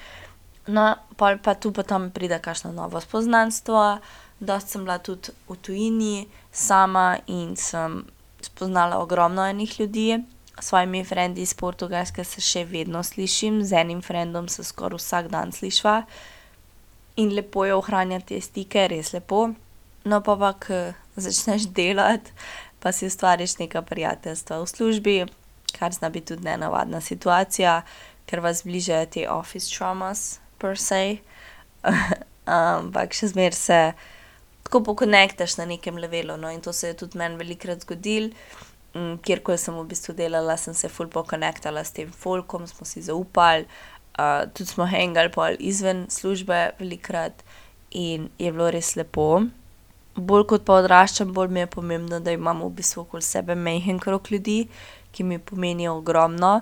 No, 0.67 0.97
pol 1.21 1.37
pa 1.45 1.55
tu 1.55 1.71
pa 1.77 1.85
tam 1.85 2.09
pride 2.11 2.41
kakšno 2.41 2.73
novo 2.73 3.01
poznanstvo. 3.11 4.01
Dosti 4.41 4.71
sem 4.71 4.85
bila 4.89 4.99
tudi 4.99 5.31
v 5.49 5.57
tujini 5.61 6.27
sama 6.51 7.21
in 7.29 7.55
sem 7.57 8.03
spoznala 8.41 8.99
ogromno 8.99 9.45
enih 9.45 9.81
ljudi. 9.81 10.25
S 10.61 10.67
svojimi 10.71 11.05
frendi 11.05 11.43
iz 11.43 11.55
Portugalske 11.55 12.25
se 12.25 12.41
še 12.41 12.65
vedno 12.65 13.03
slišim, 13.03 13.63
z 13.65 13.73
enim 13.85 14.03
frendom 14.03 14.49
se 14.49 14.65
skoraj 14.65 14.99
vsak 14.99 15.29
dan 15.29 15.53
slišiva. 15.53 16.05
In 17.17 17.35
lepo 17.35 17.65
je 17.65 17.75
ohranjati 17.75 18.35
te 18.35 18.41
stike, 18.41 18.89
res 18.91 19.13
lepo. 19.15 19.49
No, 20.05 20.21
pol 20.21 20.39
pa 20.41 20.53
ke 20.61 20.81
začneš 21.17 21.69
delati, 21.73 22.35
pa 22.83 22.93
si 22.93 23.07
ustvariš 23.07 23.57
neka 23.63 23.83
prijateljstva 23.87 24.59
v 24.61 24.67
službi, 24.69 25.15
kar 25.79 25.95
zna 25.95 26.11
biti 26.13 26.35
tudi 26.35 26.45
nenavadna 26.45 27.01
situacija, 27.01 27.79
ker 28.27 28.43
vas 28.45 28.61
zbližajo 28.61 29.07
te 29.15 29.29
office 29.31 29.71
traumas 29.73 30.27
per 30.59 30.77
se. 30.79 31.19
ampak 32.45 33.17
še 33.17 33.31
zmeraj 33.33 33.57
se 33.57 33.81
tako 34.65 34.83
pokonektaš 34.91 35.59
na 35.61 35.69
nekem 35.69 35.99
levelu, 36.01 36.37
no, 36.41 36.51
in 36.53 36.61
to 36.65 36.73
se 36.73 36.93
je 36.93 37.01
tudi 37.05 37.19
meni 37.19 37.41
velikokrat 37.41 37.85
zgodilo. 37.85 38.33
kjerkoli 38.95 39.59
sem 39.59 39.75
v 39.75 39.89
bistvu 39.91 40.15
delala, 40.15 40.55
sem 40.57 40.75
se 40.75 40.89
ful 40.89 41.09
pokonektala 41.11 41.83
s 41.85 41.91
tem 41.91 42.11
folkom, 42.13 42.67
smo 42.67 42.87
si 42.87 43.03
zaupali. 43.03 43.67
Tudi 44.55 44.71
smo 44.71 44.87
hengali 44.87 45.33
pol 45.33 45.57
izven 45.59 46.07
službe 46.11 46.71
velikokrat 46.79 47.45
in 47.91 48.29
je 48.39 48.53
bilo 48.53 48.71
res 48.71 48.95
lepo. 48.97 49.43
Bolj 50.15 50.47
kot 50.47 50.65
pa 50.67 50.79
odraščam, 50.79 51.33
bolj 51.35 51.51
mi 51.51 51.61
je 51.65 51.71
pomembno, 51.71 52.21
da 52.21 52.33
imam 52.33 52.63
v 52.63 52.71
bistvu 52.79 53.03
okoli 53.03 53.23
sebe 53.23 53.55
majhen 53.59 53.99
krog 53.99 54.31
ljudi, 54.31 54.69
ki 55.11 55.25
mi 55.25 55.39
pomenijo 55.39 55.97
ogromno, 55.99 56.61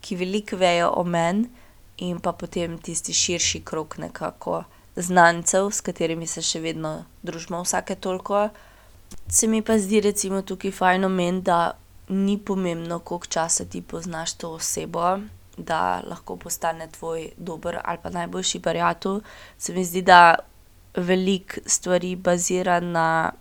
ki 0.00 0.16
veliko 0.16 0.56
vejo 0.56 0.88
o 0.96 1.04
meni, 1.04 1.48
in 1.96 2.20
pa 2.20 2.32
potem 2.32 2.78
tisti 2.78 3.12
širši 3.12 3.62
krog 3.64 3.94
nekako 3.98 4.64
znancev, 4.96 5.70
s 5.70 5.80
katerimi 5.80 6.26
se 6.26 6.42
še 6.42 6.60
vedno 6.60 7.04
družimo 7.22 7.62
vsake 7.64 7.96
toliko. 8.00 8.48
Se 9.28 9.46
mi 9.46 9.62
pa 9.62 9.78
zdi 9.78 10.00
recimo 10.00 10.42
tukaj 10.42 10.72
fajn 10.72 11.04
omeniti, 11.04 11.44
da 11.44 11.76
ni 12.08 12.38
pomembno, 12.38 12.98
koliko 12.98 13.26
časa 13.26 13.64
ti 13.64 13.82
poznaš 13.82 14.34
to 14.40 14.52
osebo, 14.56 15.18
da 15.56 16.02
lahko 16.06 16.36
postane 16.36 16.88
tvoj 16.88 17.30
dober 17.36 17.78
ali 17.84 17.98
pa 18.02 18.10
najboljši 18.10 18.60
prijatelj. 18.60 19.20
Se 19.58 19.72
mi 19.72 19.84
zdi, 19.84 20.02
da 20.02 20.36
veliko 20.94 21.60
stvari 21.66 22.16
bazira 22.16 22.80
na 22.80 23.32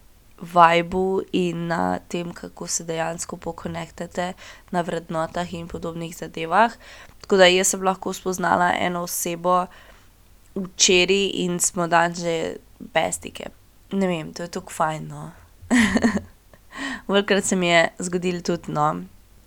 vibu 0.42 1.22
in 1.32 1.68
na 1.68 2.00
tem, 2.00 2.34
kako 2.34 2.68
se 2.68 2.84
dejansko 2.84 3.38
pokonektate 3.38 4.34
na 4.72 4.82
vrednotah 4.82 5.54
in 5.54 5.68
podobnih 5.68 6.18
zadevah. 6.18 6.72
Tako 7.22 7.38
da 7.38 7.46
jaz 7.46 7.68
sem 7.68 7.84
lahko 7.84 8.14
spoznala 8.14 8.72
eno 8.80 9.02
osebo 9.02 9.66
včeraj 10.56 11.30
in 11.34 11.60
smo 11.60 11.88
danes 11.88 12.20
že 12.20 12.56
bestike. 12.80 13.50
Ne 13.92 14.08
vem, 14.08 14.34
to 14.34 14.44
je 14.44 14.52
tako 14.52 14.74
fajn, 14.74 15.08
no. 15.08 15.32
Velikokrat 17.08 17.44
se 17.44 17.56
mi 17.56 17.68
je 17.68 17.88
zgodilo 18.00 18.42
tudi, 18.42 18.72
no, 18.72 19.04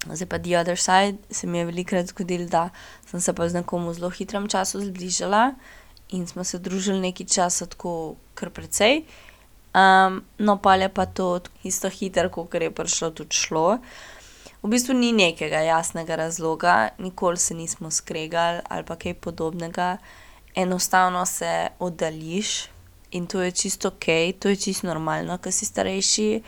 zdaj 0.06 0.28
pa 0.28 0.38
the 0.38 0.58
other 0.58 0.78
side, 0.78 1.18
se 1.30 1.46
mi 1.46 1.58
je 1.58 1.64
velikokrat 1.64 2.06
zgodilo, 2.06 2.46
da 2.46 2.70
sem 3.10 3.20
se 3.20 3.32
pa 3.32 3.48
z 3.48 3.60
nekom 3.60 3.88
v 3.88 3.94
zelo 3.94 4.10
hitrem 4.10 4.48
času 4.48 4.80
zbližala 4.80 5.54
in 6.08 6.26
smo 6.26 6.44
se 6.44 6.58
družili 6.58 7.00
nekaj 7.00 7.26
časa 7.26 7.66
tako 7.66 8.16
kar 8.34 8.50
precej. 8.50 9.04
no, 10.38 10.56
pol 10.62 10.82
je 10.82 10.88
pa 10.88 11.06
to 11.06 11.40
isto 11.64 11.88
hitro, 11.88 12.30
kakor 12.30 12.62
je 12.62 12.70
prišlo, 12.70 13.10
tudi 13.10 13.36
šlo. 13.36 13.78
V 14.62 14.68
bistvu 14.68 14.94
ni 14.94 15.12
nekega 15.12 15.60
jasnega 15.62 16.16
razloga, 16.16 16.88
nikoli 16.98 17.36
se 17.36 17.54
nismo 17.54 17.90
skregali 17.90 18.60
ali 18.68 18.84
pa 18.84 18.96
kaj 18.96 19.14
podobnega. 19.14 19.98
Enostavno 20.54 21.26
se 21.26 21.68
oddaljiš 21.78 22.68
in 23.10 23.26
to 23.26 23.42
je 23.42 23.52
čisto 23.52 23.88
okej, 23.88 24.32
to 24.32 24.48
je 24.48 24.56
čisto 24.56 24.86
normalno, 24.86 25.38
ke 25.38 25.52
si 25.52 25.64
starejši. 25.64 26.42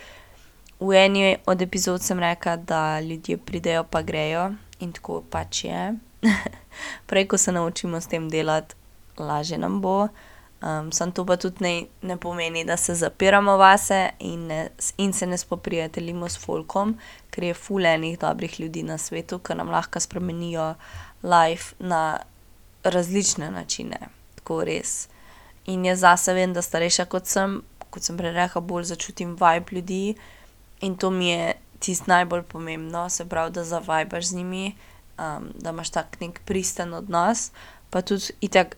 V 0.81 0.97
eni 0.97 1.37
od 1.47 1.63
epizod 1.63 2.03
sem 2.03 2.19
rekla, 2.19 2.57
da 2.57 3.01
ljudje 3.01 3.37
pridejo 3.37 3.85
pa 3.85 4.03
grejo, 4.03 4.51
in 4.81 4.93
tako 4.93 5.23
pač 5.31 5.65
je. 5.65 5.95
Prej 7.09 7.29
ko 7.29 7.39
se 7.39 7.53
naučimo 7.53 8.01
s 8.01 8.07
tem 8.07 8.29
delati, 8.29 8.75
lažje 9.19 9.59
nam 9.59 9.81
bo. 9.81 10.09
samo 10.91 11.13
to 11.13 11.27
pa 11.27 11.37
tudi 11.37 11.65
ne, 11.65 11.85
ne 12.03 12.17
pomeni, 12.17 12.65
da 12.65 12.77
se 12.77 12.95
zapiramo 12.95 13.57
vase 13.57 14.11
in 14.19 14.47
ne 14.47 14.69
in 14.97 15.13
se 15.13 15.27
ne 15.27 15.39
spoprijateljimo 15.39 16.29
s 16.29 16.39
folkom, 16.39 16.99
ker 17.31 17.45
je 17.45 17.55
ful 17.55 17.87
enih 17.87 18.19
dobrih 18.19 18.61
ljudi 18.61 18.83
na 18.83 18.99
svetu, 18.99 19.39
ke 19.39 19.55
nam 19.55 19.69
lahko 19.69 20.01
spremenijo 20.01 20.75
life 21.23 21.75
na 21.79 22.19
različne 22.85 23.51
načine. 23.51 23.99
Tako 24.35 24.65
res. 24.65 25.09
In 25.67 25.85
jaz 25.85 26.01
zase 26.01 26.35
vem, 26.35 26.53
da 26.53 26.63
starejša, 26.63 27.05
kot 27.05 27.27
sem, 27.27 27.63
kot 27.91 28.03
sem 28.03 28.17
prej 28.17 28.33
rekla, 28.33 28.61
bolj 28.61 28.85
začutim 28.85 29.37
vibe 29.41 29.77
ljudi. 29.77 30.15
In 30.81 30.97
to 30.97 31.11
mi 31.11 31.29
je 31.29 31.55
čisto 31.81 32.05
najbolj 32.09 32.43
pomembno, 32.43 33.09
se 33.09 33.29
pravi, 33.29 33.53
da 33.53 33.65
zavibaš 33.65 34.25
z 34.25 34.35
njimi, 34.35 34.77
da 35.55 35.71
imaš 35.71 35.91
tak 35.91 36.21
neki 36.21 36.41
pristen 36.45 36.95
odnos. 36.95 37.51
Pa 37.91 38.03
tudi 38.03 38.33
itak 38.41 38.77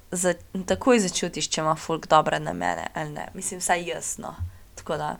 takoj 0.67 0.99
začutiš, 0.99 1.49
če 1.49 1.61
ima 1.61 1.75
folk 1.77 2.07
dobre 2.09 2.41
namene 2.41 2.89
ali 2.95 3.11
ne. 3.11 3.29
Mislim, 3.35 3.61
vsaj 3.61 3.85
jaz, 3.89 4.15
no. 4.19 4.35
Tako 4.75 4.97
da, 4.97 5.17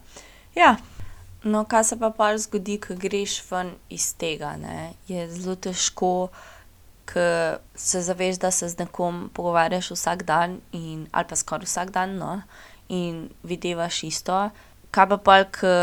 ja. 0.55 0.77
No, 1.45 1.65
kaj 1.65 1.85
se 1.85 1.99
pa 1.99 2.11
pol 2.15 2.39
zgodi, 2.39 2.79
ke 2.79 2.95
greš 2.95 3.41
ven 3.51 3.75
iz 3.91 4.13
tega, 4.15 4.55
ne, 4.57 4.93
je 5.09 5.27
zelo 5.31 5.57
težko, 5.59 6.29
ke 7.11 7.25
se 7.75 8.03
zaveš, 8.07 8.39
da 8.39 8.51
se 8.51 8.69
z 8.69 8.79
nekom 8.79 9.25
pogovarjaš 9.35 9.91
vsak 9.91 10.23
dan 10.23 10.61
in, 10.73 11.09
ali 11.11 11.27
pa 11.29 11.37
skoraj 11.37 11.67
vsak 11.67 11.91
dan, 11.91 12.15
no, 12.17 12.37
in 12.89 13.27
videvaš 13.43 14.05
isto. 14.07 14.39
Kaj 14.95 15.09
pa 15.11 15.19
pol, 15.19 15.49
ke 15.51 15.75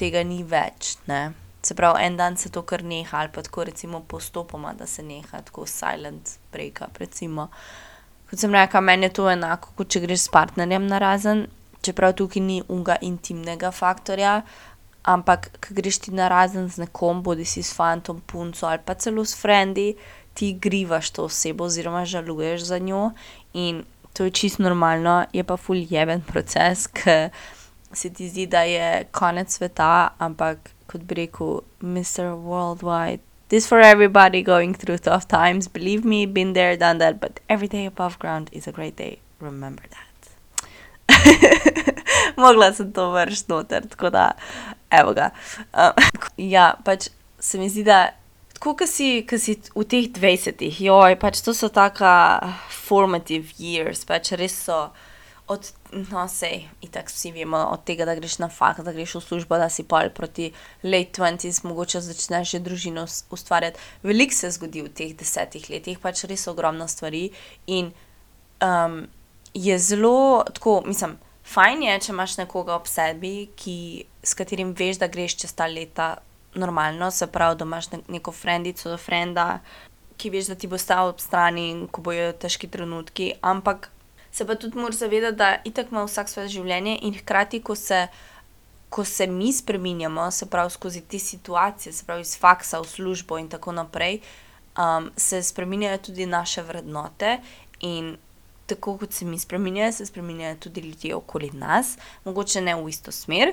tega 0.00 0.24
ni 0.26 0.42
več, 0.46 0.96
ne. 1.10 1.30
Se 1.62 1.76
pravi, 1.76 2.06
en 2.06 2.16
dan 2.16 2.36
se 2.40 2.48
to 2.48 2.62
kar 2.64 2.82
neha 2.82 3.18
ali 3.20 3.32
pa 3.34 3.42
tako 3.44 3.66
recimo 3.68 4.00
postopoma, 4.00 4.72
da 4.74 4.86
se 4.86 5.02
neha, 5.04 5.42
tako 5.44 5.66
silent 5.68 6.38
breakup 6.52 6.96
recimo. 6.98 7.50
kot 8.30 8.38
sem 8.38 8.54
rekla, 8.54 8.80
meni 8.80 9.08
je 9.08 9.12
to 9.18 9.26
enako, 9.30 9.72
kot 9.76 9.88
če 9.90 10.00
greš 10.04 10.28
s 10.28 10.30
partnerjem 10.32 10.86
na 10.86 11.00
razen, 11.02 11.46
čeprav 11.82 12.14
tukaj 12.16 12.42
ni 12.42 12.60
unga 12.68 12.96
intimnega 13.02 13.72
faktorja. 13.74 14.40
Ampak, 15.10 15.48
ko 15.64 15.74
greš 15.74 15.98
ti 16.04 16.12
na 16.14 16.28
razen 16.30 16.68
z 16.70 16.84
nekom, 16.84 17.24
bodi 17.26 17.44
si 17.48 17.64
s 17.64 17.74
fantom, 17.74 18.20
punco 18.20 18.68
ali 18.68 18.82
pa 18.84 18.94
celo 18.94 19.24
s 19.24 19.34
frendi, 19.34 19.94
ti 20.36 20.52
grivaš 20.54 21.10
to 21.16 21.24
osebo 21.26 21.66
oziroma 21.66 22.04
žaluješ 22.04 22.68
za 22.68 22.78
njo. 22.78 23.10
In 23.52 23.82
to 24.12 24.28
je 24.28 24.30
čisto 24.30 24.62
normalno, 24.62 25.24
je 25.32 25.44
pa 25.44 25.56
ful 25.56 25.80
jeben 25.90 26.22
proces, 26.22 26.86
ker 26.86 27.30
se 27.92 28.10
ti 28.10 28.28
zdi, 28.28 28.46
da 28.46 28.62
je 28.62 29.04
konec 29.12 29.52
sveta, 29.52 30.08
ampak 30.18 30.70
kot 30.86 31.02
bi 31.02 31.14
rekel, 31.14 31.60
Mr. 31.80 32.34
Worldwide. 32.34 33.20
This 33.48 33.66
for 33.66 33.80
everybody 33.80 34.42
going 34.42 34.74
through 34.74 34.98
tough 34.98 35.26
times. 35.26 35.68
Believe 35.68 36.04
me, 36.04 36.26
been 36.26 36.52
there, 36.52 36.76
done 36.76 36.98
that, 36.98 37.20
but 37.20 37.40
every 37.48 37.68
day 37.68 37.86
above 37.86 38.18
ground 38.18 38.48
is 38.52 38.68
a 38.68 38.72
great 38.72 38.96
day. 38.96 39.18
Remember 39.40 39.82
that. 39.90 40.06
Mogla 42.36 42.72
sem 42.72 42.92
to 42.92 43.10
vršiti 43.10 43.52
noter, 43.52 43.86
tako 43.88 44.10
da, 44.10 44.30
evo 44.90 45.12
ga. 45.12 45.30
Um, 45.74 45.92
ja, 46.54 46.74
pač 46.84 47.08
se 47.40 47.58
mi 47.58 47.68
zdi, 47.68 47.84
da 47.84 48.10
tako, 48.54 48.76
ko 48.76 48.86
si, 48.86 49.26
ko 49.26 49.38
si 49.38 49.56
v 49.74 49.84
teh 49.88 50.08
dvajsetih, 50.14 50.80
joj, 50.86 51.16
pač 51.20 51.40
to 51.42 51.54
so 51.56 51.68
taka 51.72 52.12
formative 52.70 53.56
years, 53.58 54.04
pač 54.06 54.34
res 54.38 54.54
so 54.68 54.90
od, 55.50 55.72
no, 55.90 56.28
sej, 56.30 56.68
itak 56.86 57.10
vsi 57.10 57.32
vemo, 57.34 57.58
od 57.74 57.82
tega, 57.84 58.06
da 58.06 58.14
greš 58.14 58.38
na 58.38 58.48
fakt, 58.48 58.84
da 58.86 58.92
greš 58.94 59.16
v 59.18 59.22
službo, 59.24 59.58
da 59.58 59.66
si 59.68 59.82
pol 59.82 60.12
proti 60.14 60.52
late 60.86 61.10
twenties, 61.16 61.64
mogoče 61.66 62.00
začneš 62.06 62.54
že 62.54 62.60
družino 62.62 63.06
ustvarjati. 63.34 63.80
Veliko 64.06 64.34
se 64.34 64.52
zgodi 64.54 64.84
v 64.86 64.94
teh 64.94 65.16
desetih 65.18 65.66
letih, 65.70 65.98
pač 65.98 66.22
res 66.30 66.46
ogromno 66.46 66.86
stvari 66.88 67.32
in 67.66 67.90
um, 68.62 69.02
je 69.54 69.78
zelo 69.78 70.44
tako, 70.54 70.80
mislim, 70.86 71.18
fajn 71.42 71.82
je, 71.82 72.00
če 72.06 72.12
imaš 72.14 72.38
nekoga 72.44 72.78
ob 72.78 72.86
sebi, 72.86 73.50
ki, 73.58 74.06
s 74.22 74.38
katerim 74.38 74.70
veš, 74.78 75.02
da 75.02 75.10
greš 75.10 75.40
čez 75.42 75.58
ta 75.58 75.66
leta 75.66 76.12
normalno, 76.54 77.10
se 77.10 77.26
pravi, 77.26 77.58
da 77.58 77.66
imaš 77.66 77.90
ne, 77.90 78.04
neko 78.06 78.30
frendico 78.30 78.90
do 78.90 78.98
frenda, 78.98 79.56
ki 80.14 80.30
veš, 80.30 80.52
da 80.52 80.54
ti 80.54 80.70
bo 80.70 80.78
stal 80.78 81.10
ob 81.10 81.18
strani, 81.18 81.72
ko 81.90 82.06
bojo 82.06 82.30
težki 82.38 82.70
trenutki, 82.70 83.32
ampak 83.42 83.90
se 84.32 84.46
pa 84.46 84.54
tudi 84.54 84.78
moraš 84.78 84.96
zavedati, 84.96 85.36
da 85.36 85.56
itak 85.64 85.90
ima 85.90 86.04
vsak 86.04 86.28
svoje 86.28 86.48
življenje 86.48 86.98
in 87.02 87.14
hkrati, 87.18 87.62
ko 87.62 87.74
se. 87.74 88.06
Ko 88.90 89.04
se 89.06 89.26
mi 89.30 89.52
spremenjamo, 89.54 90.24
se 90.34 90.48
pravi 90.50 90.70
skozi 90.74 91.00
te 91.00 91.18
situacije, 91.18 91.92
se 91.92 92.04
pravi 92.06 92.24
iz 92.26 92.32
faksa 92.38 92.80
v 92.80 92.88
službo 92.90 93.36
in 93.38 93.46
tako 93.48 93.70
naprej, 93.72 94.16
um, 94.74 95.06
se 95.16 95.38
spremenjajo 95.42 95.98
tudi 96.08 96.26
naše 96.26 96.62
vrednote, 96.66 97.36
in 97.80 98.16
tako 98.66 98.96
kot 98.98 99.12
se 99.12 99.24
mi 99.24 99.38
spremenjajo, 99.38 99.92
se 99.92 100.06
spremenjajo 100.06 100.56
tudi 100.56 100.80
ljudje 100.80 101.14
okoli 101.14 101.50
nas, 101.52 101.96
mogoče 102.24 102.60
ne 102.60 102.74
v 102.74 102.88
isto 102.88 103.12
smer, 103.12 103.52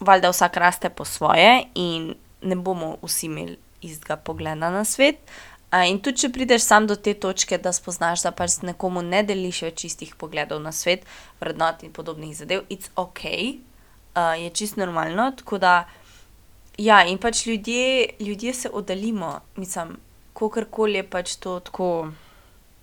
valjda 0.00 0.30
vsak 0.30 0.56
raste 0.56 0.90
po 0.90 1.04
svoje 1.04 1.64
in 1.74 2.14
ne 2.42 2.56
bomo 2.56 2.96
vsi 3.02 3.26
imeli 3.26 3.58
istega 3.82 4.16
pogleda 4.16 4.70
na 4.70 4.84
svet. 4.84 5.16
In 5.72 6.02
tudi, 6.04 6.24
če 6.24 6.28
prideš 6.34 6.66
sam 6.66 6.86
do 6.86 6.98
te 7.00 7.14
točke, 7.16 7.56
da 7.58 7.72
spoznaš, 7.72 8.26
da 8.26 8.32
pač 8.36 8.58
nekomu 8.60 9.00
ne 9.02 9.22
deliš 9.24 9.62
več 9.64 9.84
istih 9.88 10.14
pogledov 10.20 10.60
na 10.60 10.72
svet, 10.72 11.06
vrednot 11.40 11.80
in 11.86 11.94
podobnih 11.96 12.34
zadev, 12.36 12.66
it's 12.68 12.92
ok, 12.92 13.22
uh, 14.12 14.34
je 14.36 14.50
čist 14.52 14.76
normalno. 14.76 15.30
Tako 15.38 15.56
da, 15.62 15.86
ja, 16.76 17.00
in 17.08 17.16
pač 17.16 17.46
ljudje, 17.48 18.18
ljudje 18.20 18.52
se 18.52 18.68
oddaljimo, 18.68 19.38
mislim, 19.56 19.96
kakorkoli 20.36 21.00
je 21.00 21.08
pač 21.08 21.38
to 21.40 21.56
tako 21.64 21.88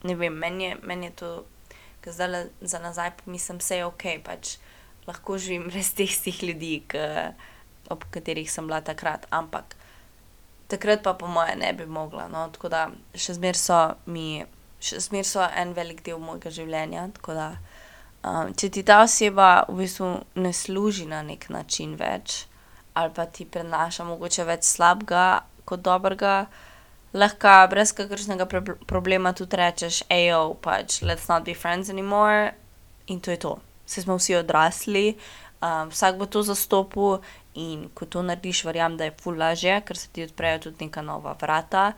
ne 0.04 0.16
vem, 0.16 0.34
meni 0.34 0.64
je, 0.64 0.78
men 0.84 1.04
je 1.04 1.12
to, 1.12 1.30
ki 2.04 2.14
zdaj 2.16 2.48
za 2.62 2.80
nazaj 2.80 3.12
pomislim, 3.20 3.60
vse 3.60 3.82
je 3.82 3.88
ok, 3.88 4.06
pač 4.24 4.56
lahko 5.08 5.38
živim 5.38 5.68
brez 5.68 5.92
teh 5.96 6.10
istih 6.10 6.44
ljudi, 6.44 6.84
k, 6.88 7.34
ob 7.92 8.06
katerih 8.14 8.50
sem 8.52 8.68
bila 8.68 8.82
takrat, 8.86 9.28
ampak 9.32 9.76
takrat 10.70 11.04
pa 11.04 11.16
po 11.18 11.28
moje 11.28 11.56
ne 11.60 11.74
bi 11.74 11.86
mogla. 11.86 12.28
No? 12.32 12.48
Tako 12.54 12.72
da 12.72 12.86
še 13.18 13.36
zmeraj 13.38 13.62
so 13.62 13.80
mi, 14.06 14.46
še 14.84 15.02
zmeraj 15.04 15.30
so 15.30 15.50
en 15.62 15.74
velik 15.78 16.04
del 16.06 16.22
mojega 16.22 16.54
življenja. 16.54 17.10
Da, 17.26 17.50
um, 18.24 18.54
če 18.54 18.72
ti 18.78 18.86
ta 18.88 19.02
oseba 19.06 19.66
v 19.70 19.82
bistvu 19.84 20.14
ne 20.40 20.54
služi 20.54 21.10
na 21.10 21.22
nek 21.26 21.50
način 21.54 21.98
več, 22.00 22.46
ali 22.94 23.14
pa 23.16 23.26
ti 23.26 23.46
prenaša 23.46 24.08
mogoče 24.08 24.48
več 24.50 24.68
slabega 24.70 25.28
kot 25.70 25.86
dobrega 25.86 26.48
lahko 27.14 27.68
brez 27.70 27.92
kakršnega 27.94 28.46
problema 28.88 29.34
tudi 29.34 29.58
rečeš, 29.58 30.04
ayo, 30.10 30.54
pač, 30.62 31.02
let's 31.02 31.30
not 31.30 31.46
be 31.46 31.54
friends 31.54 31.90
anymore, 31.90 32.54
in 33.08 33.20
to 33.20 33.32
je 33.32 33.38
to. 33.38 33.58
Vse 33.88 34.02
smo 34.06 34.18
vsi 34.18 34.36
odrasli, 34.36 35.18
vsak 35.62 36.18
bo 36.18 36.26
to 36.26 36.44
zastopil, 36.44 37.20
in 37.56 37.90
ko 37.94 38.06
to 38.06 38.22
narediš, 38.24 38.64
verjamem, 38.66 38.98
da 38.98 39.10
je 39.10 39.16
ful 39.22 39.38
lažje, 39.38 39.82
ker 39.86 39.98
se 39.98 40.08
ti 40.14 40.24
odprejo 40.24 40.60
tudi 40.70 40.86
neka 40.86 41.02
nova 41.02 41.36
vrata. 41.42 41.92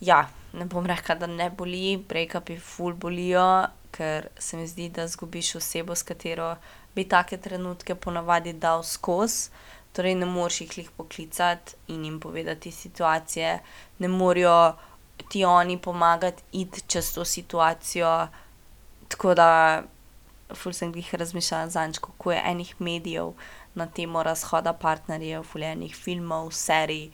Ja, 0.00 0.24
ne 0.52 0.64
bom 0.64 0.86
rekla, 0.86 1.14
da 1.14 1.26
ne 1.26 1.50
boli, 1.50 1.96
breakupi 1.96 2.56
ful 2.58 2.94
bolijo, 2.94 3.66
ker 3.92 4.28
se 4.38 4.56
mi 4.56 4.66
zdi, 4.66 4.88
da 4.88 5.06
zgubiš 5.08 5.54
osebo, 5.60 5.94
s 5.94 6.02
katero 6.02 6.54
bi 6.94 7.04
take 7.08 7.36
trenutke 7.36 7.94
ponavadi 7.94 8.52
dal 8.52 8.82
skozi 8.82 9.50
torej 9.94 10.14
ne 10.14 10.26
moreš 10.26 10.60
jih 10.60 10.78
jih 10.78 10.90
poklicati 10.96 11.76
in 11.88 12.04
jim 12.04 12.20
povedati 12.20 12.70
situacije, 12.70 13.58
ne 13.98 14.08
morejo 14.08 14.74
ti 15.30 15.44
oni 15.44 15.78
pomagati 15.78 16.42
iti 16.52 16.80
čez 16.86 17.14
to 17.14 17.24
situacijo. 17.24 18.28
Tako 19.08 19.34
da, 19.34 19.82
ful 20.54 20.72
sem 20.72 20.92
jih 20.94 21.14
razmišljala 21.14 21.68
zadnjič, 21.68 21.98
kako 21.98 22.32
je 22.32 22.42
enih 22.44 22.74
medijev 22.78 23.32
na 23.74 23.86
temo 23.86 24.22
razhoda 24.22 24.72
partnerjev, 24.72 25.42
ful 25.42 25.62
je 25.62 25.72
enih 25.72 25.96
filmov, 25.96 26.52
serij, 26.52 27.10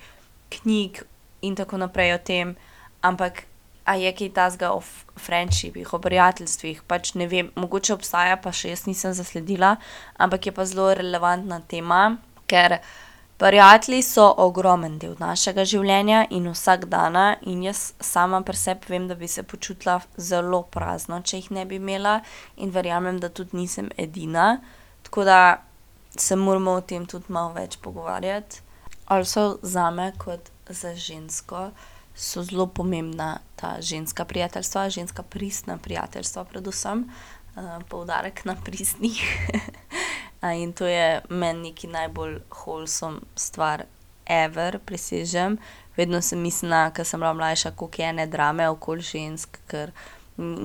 knjig 0.49 1.03
in 1.43 1.57
tako 1.57 1.77
naprej 1.77 2.15
o 2.15 2.19
tem, 2.19 2.57
ampak. 3.01 3.47
A 3.91 3.95
je 3.97 4.11
kaj 4.15 4.29
tasga 4.37 4.69
o 4.71 4.83
friendshipih, 5.19 5.89
o 5.97 5.99
prijateljstvih, 5.99 6.83
pač 6.87 7.15
ne 7.19 7.27
vem, 7.27 7.49
mogoče 7.59 7.95
obstaja, 7.97 8.37
pa 8.39 8.53
še 8.55 8.71
jaz 8.71 8.85
nisem 8.87 9.17
zasledila, 9.17 9.79
ampak 10.21 10.47
je 10.47 10.53
pa 10.55 10.67
zelo 10.69 10.93
relevantna 10.95 11.59
tema 11.67 12.21
ker 12.51 12.81
prijatelji 13.41 14.03
so 14.03 14.27
ogromen 14.37 14.99
del 15.01 15.15
našega 15.19 15.65
življenja 15.65 16.27
in 16.37 16.51
vsakdana, 16.53 17.39
in 17.49 17.63
jaz 17.65 17.95
sama 18.05 18.43
pri 18.45 18.59
sebi 18.61 18.93
vem, 18.93 19.07
da 19.09 19.17
bi 19.17 19.29
se 19.29 19.43
počutila 19.49 19.97
zelo 20.21 20.61
prazno, 20.69 21.23
če 21.25 21.41
jih 21.41 21.49
ne 21.57 21.65
bi 21.65 21.79
imela, 21.81 22.19
in 22.61 22.73
verjamem, 22.75 23.17
da 23.21 23.33
tudi 23.33 23.57
nisem 23.57 23.89
edina. 23.97 24.59
Tako 25.09 25.25
da 25.25 25.39
se 26.13 26.37
moramo 26.37 26.77
o 26.77 26.85
tem 26.85 27.07
tudi 27.09 27.33
malo 27.33 27.55
več 27.57 27.79
pogovarjati. 27.81 28.61
Ali 29.09 29.25
so 29.25 29.57
za 29.63 29.89
me, 29.91 30.11
kot 30.21 30.53
za 30.69 30.93
žensko, 30.95 31.71
zelo 32.21 32.69
pomembna 32.69 33.39
ta 33.57 33.79
ženska 33.81 34.29
prijateljstva, 34.29 34.91
ženska 34.93 35.25
pristna 35.25 35.79
prijateljstva, 35.81 36.45
predvsem, 36.53 37.07
uh, 37.57 37.81
poudarek 37.89 38.45
na 38.45 38.59
pristnih. 38.69 39.25
In 40.43 40.73
to 40.73 40.87
je 40.87 41.21
meni 41.29 41.69
neki 41.69 41.87
najbolj 41.87 42.39
wholesome 42.51 43.21
stvar, 43.37 43.85
ever, 44.27 44.79
presežem. 44.79 45.59
Vedno 45.97 46.23
sem 46.23 46.41
mislila, 46.41 46.87
ker 46.97 47.05
sem 47.05 47.21
bila 47.21 47.35
mlajša, 47.37 47.75
koliko 47.77 48.03
je 48.03 48.09
ene 48.09 48.27
drame 48.27 48.69
okoli 48.69 49.05
žensk, 49.05 49.59
ker 49.69 49.93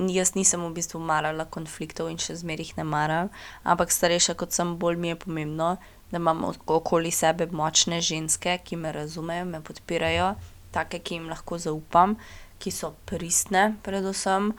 jaz 0.08 0.32
nisem 0.34 0.62
v 0.64 0.72
bistvu 0.78 1.00
marala 1.04 1.44
konfliktov 1.44 2.08
in 2.08 2.16
še 2.16 2.38
zmeraj 2.40 2.70
jih 2.70 2.78
ne 2.78 2.86
maram. 2.88 3.28
Ampak 3.68 3.92
starejša 3.92 4.36
kot 4.40 4.56
sem, 4.56 4.76
bolj 4.80 4.96
mi 4.96 5.12
je 5.12 5.18
pomembno, 5.26 5.74
da 6.10 6.22
imam 6.22 6.46
okoli 6.48 7.10
sebe 7.12 7.50
močne 7.52 8.00
ženske, 8.00 8.56
ki 8.64 8.80
me 8.80 8.94
razumejo, 8.96 9.44
me 9.44 9.60
podpirajo, 9.60 10.32
take, 10.72 11.02
ki 11.02 11.20
jim 11.20 11.28
lahko 11.28 11.60
zaupam, 11.60 12.16
ki 12.62 12.72
so 12.72 12.94
pristne, 13.04 13.74
predvsem. 13.84 14.54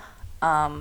Um, 0.46 0.80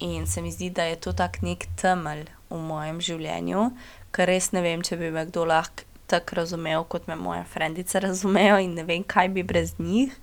in 0.00 0.24
se 0.26 0.40
mi 0.40 0.54
zdi, 0.54 0.70
da 0.72 0.88
je 0.88 0.96
to 1.04 1.12
tak 1.12 1.42
nek 1.44 1.68
temelj 1.76 2.37
v 2.50 2.60
mojem 2.62 3.00
življenju, 3.04 3.68
ker 4.14 4.30
res 4.30 4.52
ne 4.52 4.62
vem, 4.64 4.82
če 4.82 4.96
bi 5.00 5.12
me 5.14 5.26
kdo 5.28 5.44
lahko 5.48 5.86
tako 6.08 6.38
razumel, 6.40 6.86
kot 6.88 7.06
me 7.08 7.16
moje 7.20 7.44
frendice 7.52 8.00
razumejo, 8.06 8.58
in 8.64 8.76
ne 8.80 8.84
vem, 8.88 9.04
kaj 9.04 9.28
bi 9.36 9.44
brez 9.44 9.74
njih. 9.78 10.14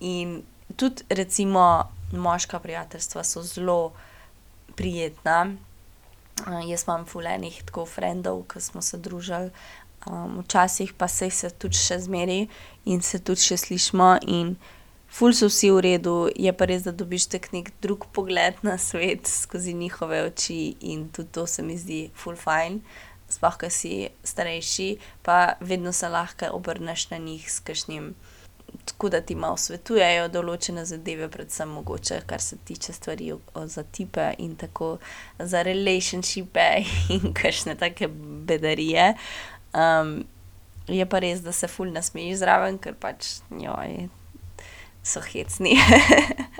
In 0.00 0.40
tudi, 0.76 1.06
recimo, 1.10 1.90
moška 2.12 2.58
prijateljstva 2.58 3.24
so 3.24 3.42
zelo 3.42 3.92
prijetna. 4.76 5.52
Uh, 6.46 6.64
jaz 6.70 6.86
imam 6.88 7.04
fulejnih 7.06 7.62
tako 7.68 7.84
frendov, 7.86 8.42
ki 8.48 8.60
smo 8.64 8.82
se 8.82 8.98
družili, 8.98 9.50
um, 10.06 10.40
včasih 10.40 10.92
pa 10.96 11.08
se 11.08 11.28
jih 11.28 11.52
tudi 11.58 11.76
še 11.76 11.98
zmeri 12.00 12.46
in 12.84 13.02
se 13.02 13.20
tudi 13.20 13.44
še 13.44 13.60
slišmo. 13.60 14.14
Ful 15.10 15.34
so 15.36 15.50
vsi 15.50 15.70
v 15.74 15.84
redu, 15.84 16.14
je 16.36 16.52
pa 16.54 16.68
res, 16.70 16.86
da 16.86 16.94
dobiš 16.94 17.28
tak 17.34 17.50
nek 17.52 17.72
drug 17.82 18.06
pogled 18.14 18.58
na 18.66 18.78
svet 18.78 19.28
skozi 19.28 19.74
njihove 19.74 20.22
oči 20.30 20.74
in 20.80 21.08
tudi 21.12 21.32
to 21.34 21.46
se 21.46 21.62
mi 21.62 21.78
zdi 21.78 22.02
ful 22.14 22.38
fajn. 22.38 22.80
Sploh, 23.30 23.56
ker 23.60 23.70
si 23.70 24.08
starejši, 24.26 24.88
pa 25.22 25.54
vedno 25.60 25.92
se 25.94 26.08
lahko 26.10 26.50
obrneš 26.56 27.10
na 27.12 27.18
njih 27.22 27.46
s 27.46 27.60
kakšnim 27.62 28.14
tako 28.84 29.08
da 29.08 29.20
ti 29.20 29.34
malo 29.34 29.56
svetujejo 29.56 30.28
določene 30.32 30.84
zadeve, 30.86 31.28
predvsem 31.32 31.70
mogoče, 31.74 32.20
kar 32.26 32.42
se 32.42 32.58
tiče 32.64 32.92
stvari 32.92 33.32
za 33.66 33.82
tipe 33.82 34.30
in 34.38 34.56
tako 34.56 34.98
za 35.38 35.62
relationshipe 35.66 36.68
in 37.16 37.34
kakšne 37.34 37.76
take 37.78 38.08
bedarije. 38.46 39.14
Um, 39.74 40.20
je 40.88 41.06
pa 41.06 41.20
res, 41.22 41.42
da 41.42 41.52
se 41.52 41.68
ful 41.70 41.92
nasmejiš 41.94 42.40
zraven, 42.42 42.78
ker 42.82 42.96
pač 42.98 43.40
joj, 43.54 44.08
so 45.02 45.20
hecni. 45.20 45.76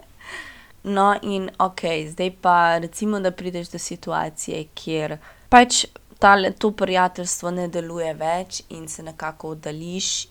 no, 0.96 1.14
in 1.22 1.50
ok, 1.58 1.80
zdaj 2.10 2.32
pa 2.40 2.78
recimo, 2.78 3.20
da 3.20 3.30
prideš 3.30 3.70
do 3.70 3.78
situacije, 3.78 4.64
kjer 4.74 5.18
pač 5.48 5.84
tale, 6.18 6.52
to 6.52 6.70
prijateljstvo 6.70 7.50
ne 7.50 7.68
deluje 7.68 8.14
več 8.14 8.62
in 8.68 8.88
se 8.88 9.02
nekako 9.02 9.56
oddališ 9.56 10.26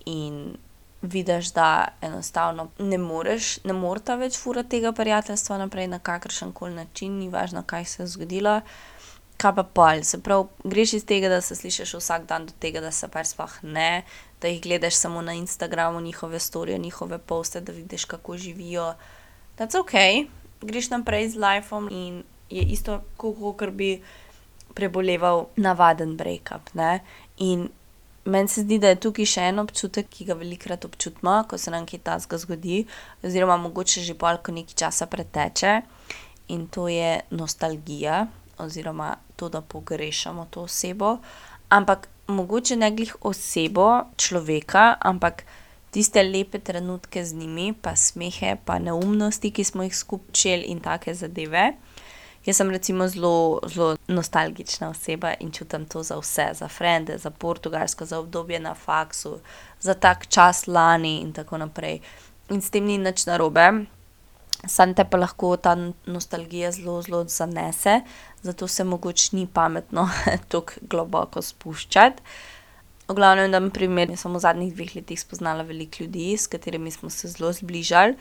vidiš, 1.02 1.54
da 1.54 1.88
enostavno 2.02 2.68
ne 2.80 2.98
moreš, 2.98 3.58
ne 3.64 3.74
morete 3.74 4.16
več 4.20 4.38
furati 4.40 4.70
tega 4.70 4.92
prijateljstva 4.92 5.58
naprej 5.58 5.88
na 5.88 6.00
kakršen 6.00 6.52
koli 6.52 6.76
način, 6.76 7.20
ni 7.20 7.30
važno, 7.30 7.64
kaj 7.64 7.86
se 7.86 8.04
je 8.04 8.08
zgodilo. 8.08 8.62
Kaj 9.40 9.54
pa 9.56 9.64
pol, 9.64 10.04
se 10.04 10.20
pravi, 10.20 10.50
greš 10.68 10.94
iz 10.98 11.06
tega, 11.08 11.30
da 11.32 11.40
se 11.42 11.56
slišiš 11.56 11.94
vsak 11.96 12.26
dan, 12.28 12.46
do 12.50 12.54
tega, 12.60 12.82
da 12.84 12.92
se 12.92 13.08
pač 13.08 13.32
sploh 13.32 13.54
ne, 13.64 14.04
da 14.42 14.52
jih 14.52 14.60
gledaš 14.62 14.98
samo 15.00 15.22
na 15.24 15.34
Instagramu, 15.38 16.02
njihove 16.02 16.40
storije, 16.40 16.78
njihove 16.78 17.18
poste, 17.18 17.62
da 17.62 17.72
vidiš, 17.72 18.06
kako 18.06 18.38
živijo. 18.38 18.94
Da 19.58 19.64
je 19.64 19.80
ok, 19.80 19.96
greš 20.62 20.90
naprej 20.90 21.30
z 21.30 21.40
lifeom 21.40 21.88
in 21.92 22.24
je 22.50 22.64
isto, 22.64 23.02
kot 23.18 23.70
bi 23.72 24.02
preboleval 24.76 25.46
navaden 25.56 26.18
breakup. 26.18 26.74
Ne? 26.74 27.00
In 27.38 27.70
Meni 28.30 28.48
se 28.48 28.62
zdi, 28.62 28.78
da 28.78 28.92
je 28.92 29.00
tukaj 29.02 29.26
še 29.26 29.44
en 29.50 29.62
občutek, 29.64 30.10
ki 30.12 30.28
ga 30.28 30.36
velikokrat 30.38 30.84
občutimo, 30.86 31.38
ko 31.50 31.58
se 31.58 31.72
nam 31.74 31.88
kaj 31.90 32.02
takega 32.06 32.38
zgodi, 32.44 32.82
oziroma 33.26 33.56
mogoče 33.58 34.04
že 34.06 34.14
pol, 34.20 34.38
ko 34.44 34.54
nekaj 34.54 34.76
časa 34.84 35.08
preteče, 35.10 35.72
in 36.54 36.68
to 36.68 36.86
je 36.92 37.22
nostalgija, 37.32 38.28
oziroma 38.60 39.16
to, 39.36 39.50
da 39.50 39.62
pogrešamo 39.62 40.48
to 40.50 40.62
osebo. 40.62 41.18
Ampak 41.70 42.08
mogoče 42.28 42.76
ne 42.76 42.92
glih 42.92 43.16
osebo, 43.22 44.02
človeka, 44.18 44.96
ampak 45.02 45.44
tiste 45.92 46.24
lepe 46.24 46.60
trenutke 46.60 47.26
z 47.26 47.34
njimi, 47.34 47.74
pa 47.82 47.96
smehe, 47.96 48.58
pa 48.66 48.80
neumnosti, 48.80 49.52
ki 49.52 49.64
smo 49.64 49.84
jih 49.84 49.96
skupaj 49.96 50.34
čeli 50.34 50.72
in 50.74 50.80
take 50.80 51.14
zadeve. 51.14 51.74
Jaz 52.46 52.58
sem 52.58 52.70
recimo 52.72 53.08
zelo, 53.08 53.60
zelo 53.68 53.98
nostalgična 54.08 54.90
oseba 54.90 55.34
in 55.40 55.52
čutim 55.52 55.86
to 55.86 56.04
za 56.04 56.18
vse, 56.18 56.50
za 56.54 56.68
frende, 56.68 57.18
za 57.18 57.30
Portugalsko, 57.30 58.06
za 58.06 58.20
obdobje 58.20 58.60
na 58.60 58.74
faksu, 58.76 59.40
za 59.82 59.94
tak 59.94 60.28
čas 60.28 60.68
lani 60.68 61.20
in 61.22 61.34
tako 61.34 61.58
naprej. 61.58 62.00
In 62.50 62.62
s 62.62 62.70
tem 62.70 62.86
ni 62.86 62.98
nič 62.98 63.26
narobe, 63.26 63.86
sam 64.68 64.94
te 64.94 65.06
pa 65.06 65.18
lahko 65.18 65.56
ta 65.58 65.76
nostalgija 66.06 66.72
zelo, 66.72 67.02
zelo 67.02 67.24
zanese, 67.28 68.02
zato 68.42 68.68
se 68.68 68.84
mogoče 68.84 69.36
ni 69.36 69.48
pametno 69.48 70.10
tako 70.52 70.74
globoko 70.82 71.42
spuščati. 71.42 72.24
V 73.10 73.16
glavnem, 73.18 73.52
da 73.52 73.60
mi 73.60 73.72
primer, 73.74 74.12
jaz 74.12 74.22
sem 74.22 74.36
v 74.36 74.40
zadnjih 74.44 74.74
dveh 74.76 74.92
letih 75.00 75.20
spoznala 75.20 75.64
veliko 75.66 76.04
ljudi, 76.04 76.36
s 76.38 76.48
katerimi 76.48 76.92
smo 76.92 77.10
se 77.10 77.32
zelo 77.32 77.50
zbližali, 77.54 78.14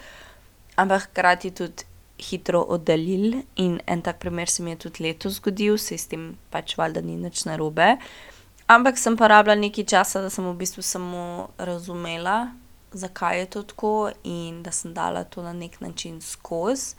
ampak 0.81 1.11
hkrati 1.11 1.51
tudi 1.51 1.85
hitro 2.18 2.62
oddaljili. 2.62 3.42
In 3.57 3.81
en 3.87 4.03
tak 4.03 4.18
primer 4.18 4.48
se 4.48 4.62
mi 4.62 4.70
je 4.70 4.77
tudi 4.87 5.05
letos 5.05 5.37
zgodil, 5.42 5.77
se 5.79 5.98
s 5.98 6.09
tem 6.09 6.37
pač 6.51 6.77
valjda 6.79 7.03
ni 7.05 7.16
nič 7.16 7.44
narobe. 7.44 7.96
Ampak 8.68 8.98
sem 8.98 9.16
pa 9.16 9.29
rabila 9.29 9.55
nekaj 9.57 9.85
časa, 9.85 10.22
da 10.24 10.31
sem 10.31 10.44
v 10.44 10.57
bistvu 10.57 10.83
samo 10.83 11.48
razumela, 11.59 12.51
zakaj 12.92 13.38
je 13.38 13.46
to 13.46 13.62
tako, 13.62 14.11
in 14.24 14.62
da 14.62 14.72
sem 14.72 14.94
dala 14.94 15.24
to 15.24 15.42
na 15.42 15.53
nek 15.53 15.81
način 15.81 16.20
skozi. 16.20 16.94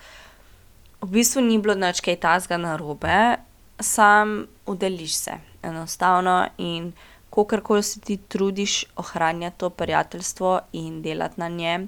V 1.01 1.07
bistvu 1.07 1.41
ni 1.41 1.57
bilo 1.57 1.75
nič 1.75 2.01
kaj 2.03 2.19
takega 2.19 2.57
narobe, 2.57 3.37
samo 3.79 4.45
oddaljiš 4.65 5.15
se, 5.15 5.37
enostavno. 5.63 6.47
In 6.57 6.91
kakorkoli 7.29 7.83
se 7.83 7.99
ti 7.99 8.17
trudiš 8.17 8.85
ohranjati 8.95 9.57
to 9.57 9.69
prijateljstvo 9.69 10.59
in 10.73 11.01
delati 11.01 11.39
na 11.39 11.47
njem, 11.49 11.87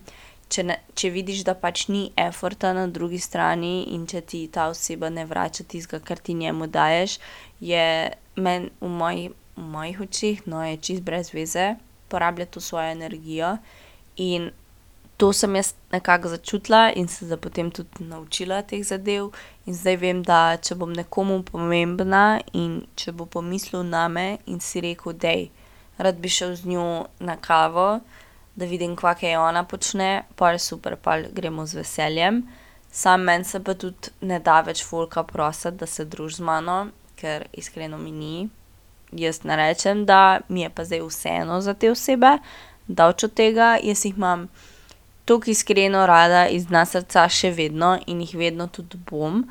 če, 0.52 0.64
ne, 0.64 0.78
če 0.96 1.12
vidiš, 1.14 1.44
da 1.48 1.56
pač 1.56 1.86
ni 1.92 2.04
efforta 2.20 2.74
na 2.76 2.88
drugi 2.88 3.20
strani 3.20 3.84
in 3.96 4.06
če 4.08 4.22
ti 4.22 4.42
ta 4.52 4.68
oseba 4.72 5.10
ne 5.10 5.26
vrača 5.28 5.64
tistega, 5.64 6.04
kar 6.06 6.20
ti 6.20 6.36
njemu 6.38 6.68
daješ, 6.68 7.20
je 7.60 7.86
meni 8.36 8.72
v, 8.82 8.92
moj, 9.02 9.24
v 9.56 9.68
mojih 9.76 10.02
očeh, 10.08 10.44
no, 10.52 10.64
je 10.66 10.80
čist 10.88 11.06
brez 11.08 11.32
veze, 11.36 11.76
porablja 12.12 12.50
to 12.52 12.64
svojo 12.64 12.92
energijo. 12.92 13.56
In 14.22 14.50
to 15.18 15.32
sem 15.34 15.56
jaz 15.56 15.74
nekako 15.94 16.32
začutila 16.34 16.92
in 16.96 17.08
se 17.08 17.28
za 17.30 17.38
potem 17.38 17.72
tudi 17.72 18.06
naučila 18.06 18.62
teh 18.62 18.84
zadev. 18.86 19.32
In 19.66 19.78
zdaj 19.78 19.98
vem, 20.02 20.24
da 20.24 20.58
če 20.58 20.78
bom 20.78 20.94
nekomu 20.94 21.42
pomembna 21.46 22.42
in 22.54 22.82
če 22.96 23.14
bo 23.18 23.26
pomislil 23.26 23.84
na 23.84 24.08
me 24.08 24.28
in 24.46 24.60
si 24.60 24.82
rekel, 24.82 25.14
da 25.14 25.34
je 25.34 25.50
rad 26.02 26.18
bi 26.22 26.30
šel 26.30 26.56
z 26.56 26.74
njo 26.74 26.90
na 27.20 27.38
kavo 27.38 28.02
da 28.56 28.66
vidim, 28.66 28.96
kaj 28.96 29.36
ona 29.36 29.64
počne, 29.64 30.24
pa 30.36 30.52
je 30.52 30.60
super, 30.60 30.96
pa 30.96 31.22
gremo 31.22 31.66
z 31.66 31.82
veseljem. 31.82 32.44
Sam 32.92 33.24
meni 33.24 33.44
se 33.44 33.64
pa 33.64 33.74
tudi 33.74 34.12
ne 34.22 34.40
da 34.40 34.62
več 34.62 34.84
fulka 34.84 35.24
prositi, 35.24 35.78
da 35.78 35.86
se 35.86 36.06
druži 36.06 36.42
z 36.42 36.46
mano, 36.46 36.88
ker 37.16 37.48
iskreno 37.54 37.98
mi 37.98 38.12
ni. 38.12 38.50
Jaz 39.12 39.44
ne 39.44 39.56
rečem, 39.56 40.06
da 40.06 40.40
mi 40.50 40.62
je 40.62 40.70
pa 40.70 40.84
zdaj 40.86 41.02
vseeno 41.08 41.62
za 41.62 41.74
te 41.74 41.92
osebe, 41.92 42.38
daleč 42.96 43.24
od 43.28 43.34
tega, 43.34 43.78
jaz 43.84 44.06
jih 44.06 44.18
imam 44.18 44.48
tako 45.26 45.52
iskreno 45.52 46.06
rada 46.06 46.48
iz 46.48 46.68
dna 46.68 46.86
srca 46.86 47.28
še 47.30 47.52
vedno 47.56 47.96
in 48.08 48.22
jih 48.26 48.36
vedno 48.36 48.68
tudi 48.68 49.00
bom, 49.10 49.46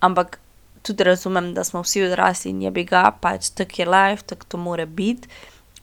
ampak 0.00 0.38
tudi 0.82 1.04
razumem, 1.06 1.52
da 1.54 1.64
smo 1.64 1.82
vsi 1.82 2.02
odrasli 2.04 2.50
in 2.50 2.62
je 2.62 2.70
bi 2.70 2.84
ga, 2.84 3.10
pač 3.20 3.52
tak 3.54 3.78
je 3.78 3.86
life, 3.86 4.26
tako 4.26 4.46
to 4.48 4.58
mora 4.58 4.86
biti. 4.86 5.28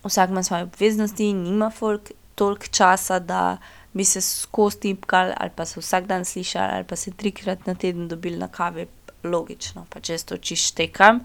Vsak 0.04 0.30
ima 0.30 0.44
svoje 0.44 0.64
obveznosti, 0.64 1.34
nima 1.34 1.70
folk 1.72 2.12
toliko 2.36 2.68
časa, 2.72 3.20
da 3.20 3.58
bi 3.94 4.06
se 4.06 4.22
skozi 4.22 4.80
tipkali 4.80 5.34
ali 5.38 5.52
pa 5.56 5.66
se 5.66 5.80
vsak 5.80 6.06
dan 6.08 6.26
slišali 6.26 6.74
ali 6.74 6.84
pa 6.84 6.96
se 6.96 7.12
trikrat 7.12 7.66
na 7.68 7.76
teden 7.76 8.08
dobili 8.08 8.38
na 8.38 8.48
kavi, 8.48 8.88
logično, 9.24 9.86
pa 9.90 10.00
če 10.00 10.18
to 10.26 10.38
čištekam. 10.38 11.20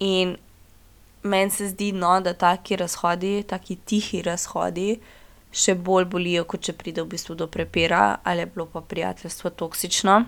In 0.00 0.36
meni 1.22 1.50
se 1.50 1.68
zdi, 1.68 1.92
no, 1.92 2.20
da 2.20 2.34
taki 2.34 2.76
razhodi, 2.76 3.42
taki 3.48 3.76
tihi 3.76 4.22
razhodi, 4.22 5.00
še 5.52 5.74
bolj 5.74 6.06
bolijo, 6.12 6.44
kot 6.44 6.68
če 6.68 6.76
pride 6.78 7.02
v 7.02 7.10
bistvu 7.16 7.34
do 7.34 7.48
prepira 7.50 8.20
ali 8.24 8.44
je 8.44 8.52
bilo 8.54 8.66
pa 8.70 8.80
prijateljstvo 8.80 9.50
toksično. 9.50 10.24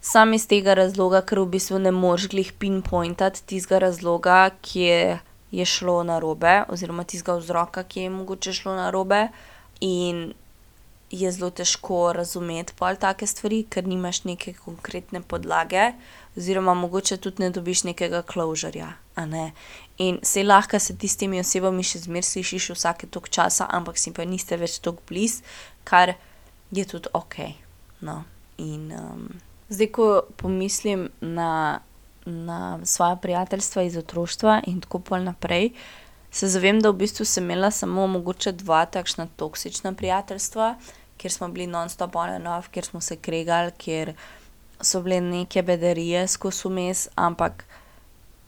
Sam 0.00 0.34
iz 0.36 0.46
tega 0.48 0.74
razloga, 0.74 1.22
ker 1.24 1.40
v 1.40 1.52
bistvu 1.56 1.78
ne 1.80 1.92
moreš 1.92 2.28
glih 2.32 2.52
pinpointati 2.58 3.44
tistega 3.46 3.86
razloga, 3.86 4.50
ki 4.60 4.80
je 4.80 5.04
je 5.54 5.64
šlo 5.64 6.02
narobe, 6.02 6.62
oziroma 6.68 7.04
tistega 7.04 7.36
vzroka, 7.38 7.82
ki 7.82 8.00
je 8.00 8.10
mogoče 8.10 8.52
šlo 8.52 8.74
narobe, 8.74 9.28
in 9.80 10.32
je 11.10 11.30
zelo 11.32 11.50
težko 11.50 12.12
razumeti 12.12 12.74
pol 12.78 12.98
take 12.98 13.26
stvari, 13.26 13.62
ker 13.70 13.86
nimaš 13.86 14.24
neke 14.24 14.54
konkretne 14.58 15.22
podlage, 15.22 15.92
oziroma 16.36 16.74
mogoče 16.74 17.16
tudi 17.16 17.46
ne 17.46 17.50
dobiš 17.50 17.84
nekega 17.90 18.22
closurja. 19.14 19.26
Ne? 19.26 19.52
In 19.98 20.18
se 20.22 20.42
lahko 20.42 20.78
se 20.78 20.96
ti 20.96 21.08
s 21.08 21.16
temi 21.16 21.40
osebami 21.40 21.82
še 21.82 21.98
zmeraj 22.04 22.30
slišiš 22.32 22.70
vsake 22.74 23.06
tok 23.06 23.28
časa, 23.28 23.66
ampak 23.70 23.98
si 23.98 24.12
pa 24.12 24.24
niste 24.24 24.56
več 24.56 24.80
tako 24.82 25.02
blizu, 25.08 25.42
kar 25.84 26.14
je 26.72 26.84
tudi 26.84 27.08
ok. 27.14 27.54
No. 28.02 28.24
In 28.58 28.90
um, 28.92 29.28
zdaj, 29.70 29.90
ko 29.94 30.22
pomislim 30.36 31.10
na 31.20 31.80
na 32.24 32.80
svoje 32.84 33.18
prijateljstva 33.20 33.82
iz 33.84 33.96
otroštva 34.00 34.62
in 34.66 34.80
tako 34.80 34.98
pol 34.98 35.26
naprej, 35.26 35.74
se 36.32 36.48
zavem, 36.48 36.80
da 36.80 36.88
v 36.88 36.96
bistvu 37.04 37.24
sem 37.28 37.44
imela 37.44 37.68
samo 37.70 38.06
mogoče 38.06 38.52
dva 38.52 38.86
takšna 38.86 39.26
toksična 39.36 39.92
prijateljstva, 39.92 40.74
kjer 41.20 41.32
smo 41.32 41.48
bili 41.48 41.66
non-stop 41.66 42.16
on 42.16 42.30
and 42.30 42.48
off, 42.48 42.68
kjer 42.72 42.84
smo 42.84 43.00
se 43.00 43.16
kregali, 43.16 43.70
kjer 43.76 44.14
so 44.80 45.02
bile 45.04 45.20
neke 45.20 45.62
bedarije 45.62 46.24
skozi 46.28 46.68
vmes, 46.68 47.08
ampak 47.14 47.64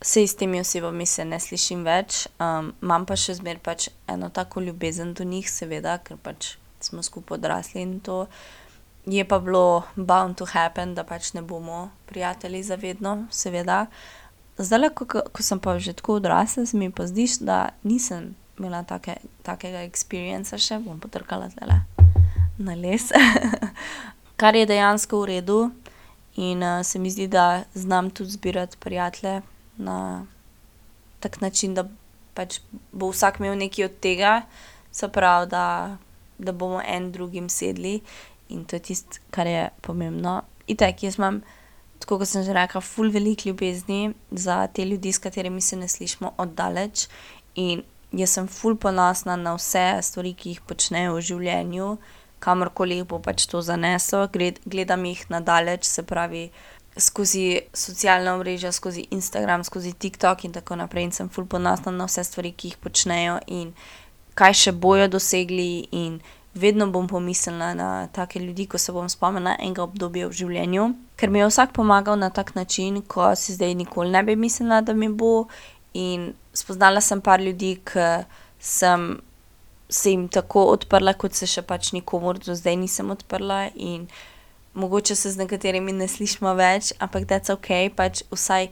se 0.01 0.27
s 0.27 0.35
temi 0.35 0.59
osebami 0.59 1.05
se 1.05 1.25
ne 1.25 1.39
slišim 1.39 1.83
več. 1.85 2.27
Um, 2.39 2.71
imam 2.81 3.05
pa 3.05 3.17
še 3.17 3.37
zmeraj 3.39 3.63
pač 3.63 3.89
eno 4.07 4.29
tako 4.29 4.61
ljubezen 4.61 5.13
do 5.17 5.25
njih, 5.25 5.49
seveda, 5.49 5.97
ker 6.03 6.19
pač 6.21 6.55
smo 6.83 7.01
skupaj 7.03 7.39
odrasli 7.39 7.81
in 7.81 7.99
to 7.99 8.27
je 9.07 9.23
pa 9.25 9.39
bilo 9.39 9.83
bound 9.95 10.37
to 10.37 10.45
happen, 10.45 10.93
da 10.93 11.03
pač 11.07 11.33
ne 11.33 11.41
bomo 11.41 11.89
prijatelji 12.05 12.63
za 12.63 12.75
vedno, 12.75 13.25
seveda. 13.31 13.87
Zdaj, 14.57 14.89
ko, 14.93 15.05
ko 15.05 15.43
sem 15.43 15.59
pa 15.59 15.77
že 15.79 15.93
tako 15.97 16.19
odrasla, 16.21 16.65
se 16.65 16.77
mi 16.77 16.91
pa 16.91 17.07
zdi, 17.07 17.27
da 17.41 17.69
nisem 17.83 18.35
imela 18.59 18.83
take, 18.83 19.17
takega 19.45 19.85
experienca 19.85 20.57
še, 20.57 20.79
bom 20.81 20.99
potrkala 20.99 21.49
zdaj 21.53 21.83
na 22.57 22.73
les, 22.73 23.11
kar 24.41 24.57
je 24.57 24.65
dejansko 24.65 25.21
v 25.21 25.29
redu. 25.37 25.59
In 26.37 26.61
uh, 26.61 26.83
se 26.85 26.99
mi 26.99 27.09
zdi, 27.09 27.25
da 27.27 27.63
znam 27.73 28.11
tudi 28.13 28.29
zbirati 28.29 28.77
prijatelje 28.77 29.41
na 29.77 30.25
tak 31.19 31.41
način, 31.41 31.73
da 31.73 31.87
pač 32.33 32.59
bo 32.91 33.09
vsak 33.09 33.39
imel 33.39 33.57
nekaj 33.57 33.85
od 33.85 33.99
tega, 34.01 34.41
se 34.91 35.07
pravi, 35.09 35.49
da 35.49 35.97
da 36.37 36.51
bomo 36.51 36.81
en 36.85 37.11
drugim 37.11 37.49
sedli 37.49 38.01
in 38.49 38.65
to 38.65 38.75
je 38.75 38.79
tisto, 38.79 39.19
kar 39.31 39.47
je 39.47 39.69
pomembno. 39.81 40.41
Itek, 40.67 41.03
jaz 41.03 41.17
imam, 41.17 41.41
tako 41.99 42.19
kot 42.19 42.29
sem 42.29 42.43
že 42.43 42.53
rekla, 42.53 42.81
ful 42.81 43.11
veliko 43.11 43.49
ljubezni 43.49 44.13
za 44.31 44.67
te 44.67 44.85
ljudi, 44.85 45.11
s 45.11 45.19
katerimi 45.19 45.61
se 45.61 45.75
ne 45.75 45.87
slišimo 45.87 46.33
oddaleč. 46.37 47.07
In 47.55 47.83
jaz 48.11 48.37
sem 48.37 48.47
ful 48.47 48.75
ponosna 48.75 49.35
na 49.35 49.55
vse 49.57 49.99
stvari, 50.01 50.33
ki 50.33 50.55
jih 50.55 50.61
počnejo 50.61 51.17
v 51.17 51.25
življenju, 51.31 51.97
kamorkoli 52.39 53.01
jih 53.01 53.07
bo 53.09 53.19
pač 53.19 53.45
to 53.45 53.61
zaneslo. 53.61 54.27
gledam 54.65 55.05
jih 55.05 55.25
na 55.29 55.39
daleč, 55.39 55.83
se 55.83 56.03
pravi 56.03 56.51
skozi 56.97 57.59
socialna 57.73 58.33
omrežja, 58.35 58.71
skozi 58.71 59.07
Instagram, 59.11 59.63
skozi 59.63 59.93
TikTok 59.93 60.43
in 60.43 60.53
tako 60.53 60.75
naprej. 60.75 61.03
In 61.03 61.11
sem 61.11 61.29
ful 61.29 61.45
ponosna 61.45 61.91
na 61.91 62.07
vse 62.09 62.23
stvari, 62.23 62.51
ki 62.51 62.73
jih 62.73 62.81
počnejo 62.81 63.39
in 63.47 63.73
kaj 64.37 64.53
še 64.53 64.71
bojo 64.71 65.07
dosegli. 65.07 65.87
In 65.91 66.19
vedno 66.57 66.87
bom 66.91 67.07
pomislila 67.07 67.73
na 67.77 68.07
take 68.13 68.39
ljudi, 68.39 68.65
ko 68.65 68.77
se 68.77 68.91
bom 68.91 69.09
spomnila 69.09 69.55
enega 69.59 69.83
obdobja 69.85 70.27
v 70.27 70.37
življenju. 70.39 70.87
Ker 71.17 71.29
mi 71.29 71.39
je 71.39 71.49
vsak 71.51 71.73
pomagal 71.77 72.17
na 72.17 72.29
tak 72.29 72.55
način, 72.55 73.01
ko 73.01 73.29
si 73.35 73.53
zdaj 73.53 73.75
nikoli 73.77 74.11
ne 74.11 74.23
bi 74.23 74.35
mislila, 74.35 74.81
da 74.81 74.93
mi 74.93 75.09
bo. 75.09 75.47
In 75.93 76.33
spoznala 76.53 77.01
sem 77.01 77.21
par 77.21 77.41
ljudi, 77.41 77.77
ke 77.85 78.25
sem 78.59 79.17
se 79.89 80.11
jim 80.11 80.27
tako 80.27 80.65
odprla, 80.73 81.13
kot 81.13 81.33
se 81.33 81.47
še 81.47 81.61
pač 81.61 81.93
nikomur 81.95 82.39
do 82.43 82.55
zdaj 82.55 82.75
nisem 82.75 83.11
odprla. 83.13 83.67
In 83.75 84.07
mogoče 84.77 85.15
se 85.15 85.31
z 85.31 85.41
nekaterimi 85.41 85.93
ne 85.93 86.07
slišimo 86.07 86.53
več, 86.57 86.93
ampak 87.01 87.25
that's 87.29 87.53
okej, 87.53 87.89
pač 87.97 88.21
vsaj 88.31 88.69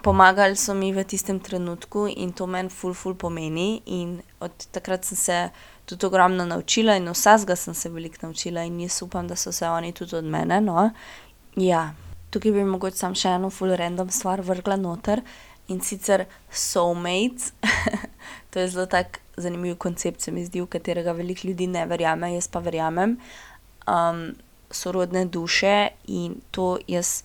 pomagali 0.00 0.56
so 0.56 0.74
mi 0.74 0.92
v 0.96 1.04
tistem 1.04 1.40
trenutku 1.44 2.06
in 2.08 2.32
to 2.32 2.46
meni 2.48 2.72
ful, 2.72 2.94
ful 2.96 3.14
pomeni. 3.14 3.82
In 3.92 4.16
od 4.40 4.66
takrat 4.72 5.04
sem 5.04 5.16
se 5.16 5.38
tudi 5.84 6.06
ogromno 6.06 6.46
naučila 6.48 6.96
in 6.96 7.08
od 7.08 7.18
vsakega 7.18 7.56
sem 7.56 7.74
se 7.74 7.92
veliko 7.92 8.26
naučila 8.26 8.64
in 8.64 8.80
jaz 8.80 9.02
upam, 9.02 9.28
da 9.28 9.36
so 9.36 9.52
se 9.52 9.68
oni 9.68 9.92
tudi 9.92 10.16
od 10.16 10.24
mene, 10.24 10.60
no. 10.60 10.90
Ja. 11.56 11.90
Tukaj 12.30 12.52
bi 12.54 12.64
mogoče 12.64 12.96
samo 12.96 13.18
še 13.18 13.36
eno 13.36 13.48
ful 13.50 13.74
random 13.74 14.10
stvar 14.14 14.40
vrgla 14.46 14.76
noter, 14.78 15.20
in 15.70 15.80
sicer 15.80 16.26
soulmates. 16.50 17.52
to 18.50 18.60
je 18.60 18.68
zelo 18.68 18.86
tak 18.86 19.20
zanimiv 19.36 19.76
koncept, 19.76 20.20
se 20.20 20.32
mi 20.32 20.44
zdi, 20.44 20.60
v 20.60 20.66
katerega 20.70 21.12
veliko 21.12 21.48
ljudi 21.48 21.66
ne 21.70 21.86
verjame, 21.86 22.34
jaz 22.34 22.48
pa 22.50 22.62
verjamem. 22.64 23.16
Sorodne 24.70 25.24
duše 25.24 25.88
in 26.06 26.40
to 26.50 26.78
jaz 26.88 27.22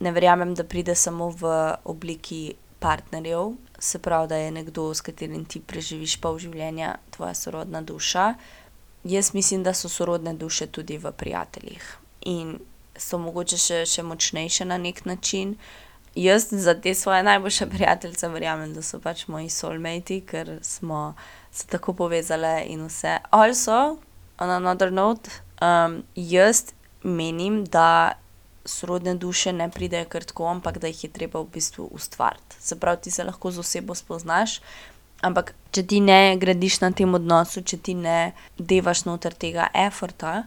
ne 0.00 0.12
verjamem, 0.12 0.54
da 0.54 0.64
pride 0.64 0.94
samo 0.94 1.30
v 1.30 1.74
obliki 1.84 2.54
partnerjev, 2.78 3.52
se 3.78 3.98
pravi, 3.98 4.28
da 4.28 4.36
je 4.36 4.50
nekdo, 4.50 4.94
s 4.94 5.00
katerim 5.00 5.44
ti 5.44 5.60
preživiš 5.60 6.20
pol 6.20 6.38
življenja, 6.38 6.96
tvoja 7.10 7.34
sorodna 7.34 7.80
duša. 7.80 8.34
Jaz 9.04 9.32
mislim, 9.34 9.62
da 9.62 9.74
so 9.74 9.88
sorodne 9.88 10.34
duše 10.34 10.66
tudi 10.66 10.98
v 10.98 11.12
prijateljih. 11.12 11.84
In 12.26 12.58
so 12.98 13.18
mogoče 13.18 13.58
še, 13.60 13.82
še 13.86 14.02
močnejše 14.02 14.64
na 14.64 14.78
neki 14.78 15.08
način. 15.08 15.56
Jaz 16.16 16.48
za 16.50 16.74
te 16.80 16.94
svoje 16.94 17.22
najboljše 17.22 17.66
prijateljice 17.70 18.28
verjamem, 18.28 18.72
da 18.74 18.82
so 18.82 19.00
pač 19.00 19.26
moji 19.28 19.50
soulmati, 19.52 20.22
ker 20.24 20.58
smo 20.62 21.14
se 21.52 21.66
tako 21.68 21.92
povezale 21.92 22.64
in 22.72 22.86
vse. 22.88 23.18
Also, 23.30 23.98
on 24.40 24.50
another 24.50 24.92
note, 24.92 25.30
jaz 26.16 26.64
menim, 27.06 27.64
da 27.64 28.12
sorodne 28.66 29.14
duše 29.14 29.52
ne 29.52 29.70
pridejo 29.70 30.04
kar 30.08 30.24
tako, 30.24 30.46
ampak 30.50 30.78
da 30.78 30.86
jih 30.90 31.04
je 31.04 31.10
treba 31.10 31.40
v 31.40 31.48
bistvu 31.54 31.88
ustvariti. 31.92 32.56
Se 32.60 32.78
pravi, 32.80 33.02
ti 33.02 33.10
se 33.10 33.24
lahko 33.24 33.50
z 33.50 33.62
osebo 33.62 33.94
spoznaš, 33.94 34.60
ampak 35.22 35.54
če 35.70 35.86
ti 35.86 36.00
ne 36.00 36.36
gradiš 36.36 36.80
na 36.80 36.90
tem 36.90 37.14
odnosu, 37.14 37.62
če 37.62 37.78
ti 37.78 37.94
ne 37.94 38.32
devaš 38.58 39.04
noter 39.06 39.34
tega 39.34 39.68
efforta, 39.74 40.42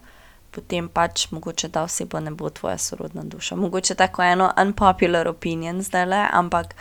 potem 0.52 0.90
pač 0.90 1.30
mogoče 1.32 1.70
ta 1.74 1.86
oseba 1.88 2.20
ne 2.20 2.32
bo 2.32 2.50
tvoja 2.50 2.78
sorodna 2.78 3.24
duša. 3.24 3.56
Mogoče 3.56 3.96
tako 3.96 4.24
eno 4.26 4.52
unpopular 4.62 5.28
opinion 5.28 5.82
zdajle, 5.86 6.26
ampak 6.34 6.76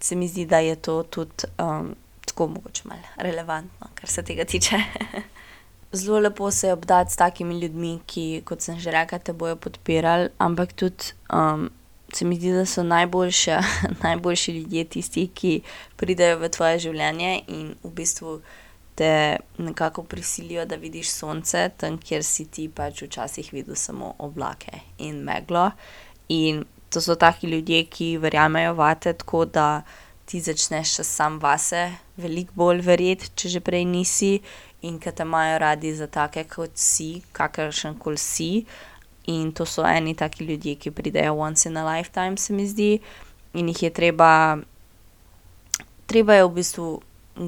se 0.00 0.16
mi 0.16 0.28
zdi, 0.28 0.46
da 0.46 0.58
je 0.58 0.76
to 0.76 1.02
tudi, 1.02 1.48
tako 2.26 2.48
mogoče 2.56 2.88
malo 2.88 3.14
relevantno, 3.16 3.88
kar 3.94 4.10
se 4.10 4.22
tega 4.22 4.44
tiče. 4.44 4.80
Zelo 5.94 6.18
lepo 6.18 6.50
se 6.50 6.66
je 6.66 6.72
obdati 6.72 7.12
s 7.12 7.16
takimi 7.16 7.58
ljudmi, 7.60 8.00
ki, 8.06 8.42
kot 8.44 8.60
sem 8.60 8.78
že 8.82 8.90
rekla, 8.90 9.18
te 9.18 9.32
bojo 9.32 9.56
podpirali, 9.56 10.28
ampak 10.38 10.72
tudi, 10.72 11.14
se 12.14 12.24
mi 12.24 12.36
zdi, 12.36 12.52
da 12.52 12.66
so 12.66 12.82
najboljše, 12.82 13.58
najboljši 14.04 14.52
ljudje 14.52 14.84
tisti, 14.84 15.28
ki 15.34 15.60
pridejo 15.96 16.38
v 16.42 16.50
tvoje 16.50 16.78
življenje 16.88 17.32
in 17.46 17.74
v 17.82 17.94
bistvu 17.94 18.40
te 18.94 19.36
nekako 19.58 20.02
prisilijo, 20.02 20.66
da 20.66 20.76
vidiš 20.76 21.10
sonce 21.10 21.68
tam, 21.76 21.98
kjer 21.98 22.24
si 22.24 22.46
ti 22.46 22.68
pač 22.68 23.02
včasih 23.02 23.52
videl 23.52 23.74
samo 23.74 24.14
oblake 24.18 24.80
in 24.98 25.22
meglo. 25.26 25.70
In 26.28 26.64
to 26.90 27.00
so 27.00 27.14
taki 27.14 27.46
ljudje, 27.50 27.84
ki 27.90 28.16
verjamejo 28.18 28.74
vate, 28.74 29.12
tako 29.12 29.44
da 29.44 29.82
ti 30.24 30.40
začneš 30.40 31.00
samo 31.04 31.38
vase 31.38 31.90
veliko 32.16 32.52
bolj 32.54 32.80
verjeti, 32.84 33.30
če 33.34 33.48
že 33.56 33.60
prej 33.60 33.84
nisi, 33.84 34.38
in 34.84 34.98
ke 35.00 35.12
te 35.12 35.24
imajo 35.24 35.58
radi 35.58 35.94
za 35.96 36.06
take, 36.06 36.44
kot 36.48 36.76
si, 36.76 37.22
kakršenkoli 37.32 38.20
si. 38.20 38.50
In 39.32 39.52
to 39.56 39.64
so 39.64 39.84
eni 39.88 40.12
taki 40.14 40.44
ljudje, 40.44 40.74
ki 40.76 40.92
pridejo 40.92 41.34
once 41.40 41.68
in 41.68 41.76
a 41.76 41.84
lifetime, 41.86 42.36
se 42.36 42.52
mi 42.52 42.66
zdi. 42.68 42.98
In 43.54 43.68
jih 43.68 43.82
je 43.82 43.90
treba, 43.90 44.58
treba 46.06 46.34
je 46.34 46.44
v 46.44 46.54
bistvu 46.58 46.88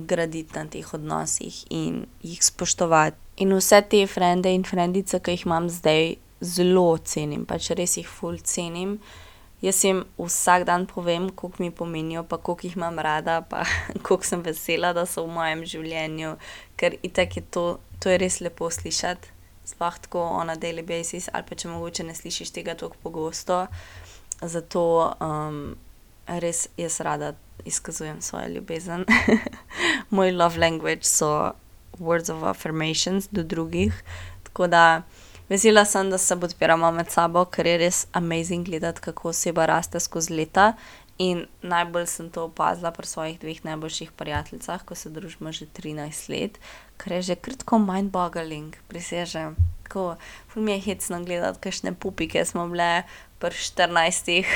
graditi 0.08 0.56
na 0.56 0.64
teh 0.66 0.94
odnosih 0.94 1.66
in 1.70 2.06
jih 2.22 2.40
spoštovati. 2.44 3.16
In 3.44 3.52
vse 3.52 3.82
te 3.90 4.06
frende 4.08 4.54
in 4.54 4.64
frendice, 4.64 5.20
ke 5.20 5.36
jih 5.36 5.44
imam 5.44 5.68
zdaj, 5.68 6.16
zelo 6.40 6.96
cenim, 7.04 7.44
pač 7.48 7.70
res 7.76 7.98
jih 8.00 8.08
ful 8.08 8.38
cenim. 8.40 8.96
Jaz 9.62 9.84
jim 9.84 10.04
vsak 10.18 10.66
dan 10.68 10.86
povem, 10.86 11.30
koliko 11.30 11.62
mi 11.62 11.70
pomenijo 11.70 12.22
pa 12.24 12.36
koliko 12.36 12.66
jih 12.66 12.76
imam 12.76 12.98
rada 12.98 13.40
pa 13.40 13.64
koliko 14.04 14.24
sem 14.24 14.42
vesela, 14.42 14.92
da 14.92 15.06
so 15.06 15.24
v 15.24 15.32
mojem 15.32 15.64
življenju. 15.64 16.36
Ker 16.76 16.98
itak 17.02 17.36
je 17.36 17.42
to, 17.42 17.64
to 18.00 18.12
je 18.12 18.18
res 18.18 18.40
lepo 18.40 18.70
slišati. 18.70 19.32
Sploh 19.66 19.96
tako 19.98 20.20
on 20.20 20.50
a 20.50 20.54
daily 20.54 20.84
basis 20.86 21.26
ali 21.32 21.42
pa 21.48 21.56
če 21.58 21.68
mogoče 21.72 22.04
ne 22.06 22.14
slišiš 22.14 22.52
tega 22.54 22.76
toliko 22.78 23.00
pogosto. 23.02 23.66
Zato, 24.42 24.84
res 26.26 26.68
jaz 26.76 27.00
rada 27.00 27.32
izkazujem 27.64 28.20
svojo 28.22 28.48
ljubezen. 28.48 29.04
Moj 30.14 30.32
love 30.32 30.60
language 30.60 31.02
so 31.02 31.52
words 31.98 32.30
of 32.30 32.44
affirmations 32.44 33.28
do 33.32 33.42
drugih. 33.42 34.04
Tako 34.44 34.66
da 34.66 35.02
vesela 35.48 35.84
sem, 35.84 36.10
da 36.10 36.18
se 36.18 36.36
podpiramo 36.40 36.90
med 36.92 37.10
sabo, 37.10 37.44
ker 37.44 37.66
je 37.66 37.78
res 37.78 38.06
amazing 38.12 38.66
gledati, 38.66 39.00
kako 39.00 39.30
oseba 39.32 39.66
raste 39.66 40.00
skozi 40.00 40.34
leta. 40.34 40.72
In 41.18 41.46
najbolj 41.64 42.06
sem 42.12 42.26
to 42.30 42.42
opazila 42.44 42.90
pri 42.92 43.08
svojih 43.08 43.38
dveh 43.40 43.62
najboljših 43.64 44.10
prijateljicah, 44.20 44.84
ko 44.84 44.94
se 44.94 45.08
družimo 45.10 45.52
že 45.52 45.66
trinajst 45.66 46.28
let. 46.28 46.58
Kar 46.96 47.12
je 47.12 47.22
že 47.22 47.36
kar 47.40 47.56
tako 47.56 47.78
mind 47.78 48.12
boggling, 48.12 48.76
prisežem. 48.88 49.56
Tako, 49.82 50.16
ful 50.52 50.62
mi 50.62 50.72
je 50.72 50.80
hecno 50.80 51.22
gledati, 51.24 51.60
kakšne 51.60 51.94
pupike 51.94 52.44
smo 52.44 52.68
bile 52.68 53.06
pri 53.38 53.54
štirinajstih, 53.54 54.46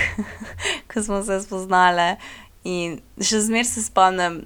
ko 0.93 1.03
smo 1.03 1.23
se 1.25 1.41
spoznale. 1.41 2.17
In 2.65 3.01
še 3.17 3.41
zmeraj 3.41 3.71
se 3.73 3.85
spomnim 3.87 4.43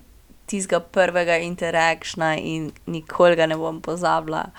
tistega 0.47 0.79
prvega 0.81 1.41
interactiona 1.43 2.37
in 2.39 2.71
nikoli 2.87 3.35
ga 3.35 3.47
ne 3.51 3.59
bom 3.59 3.81
pozabila. 3.83 4.53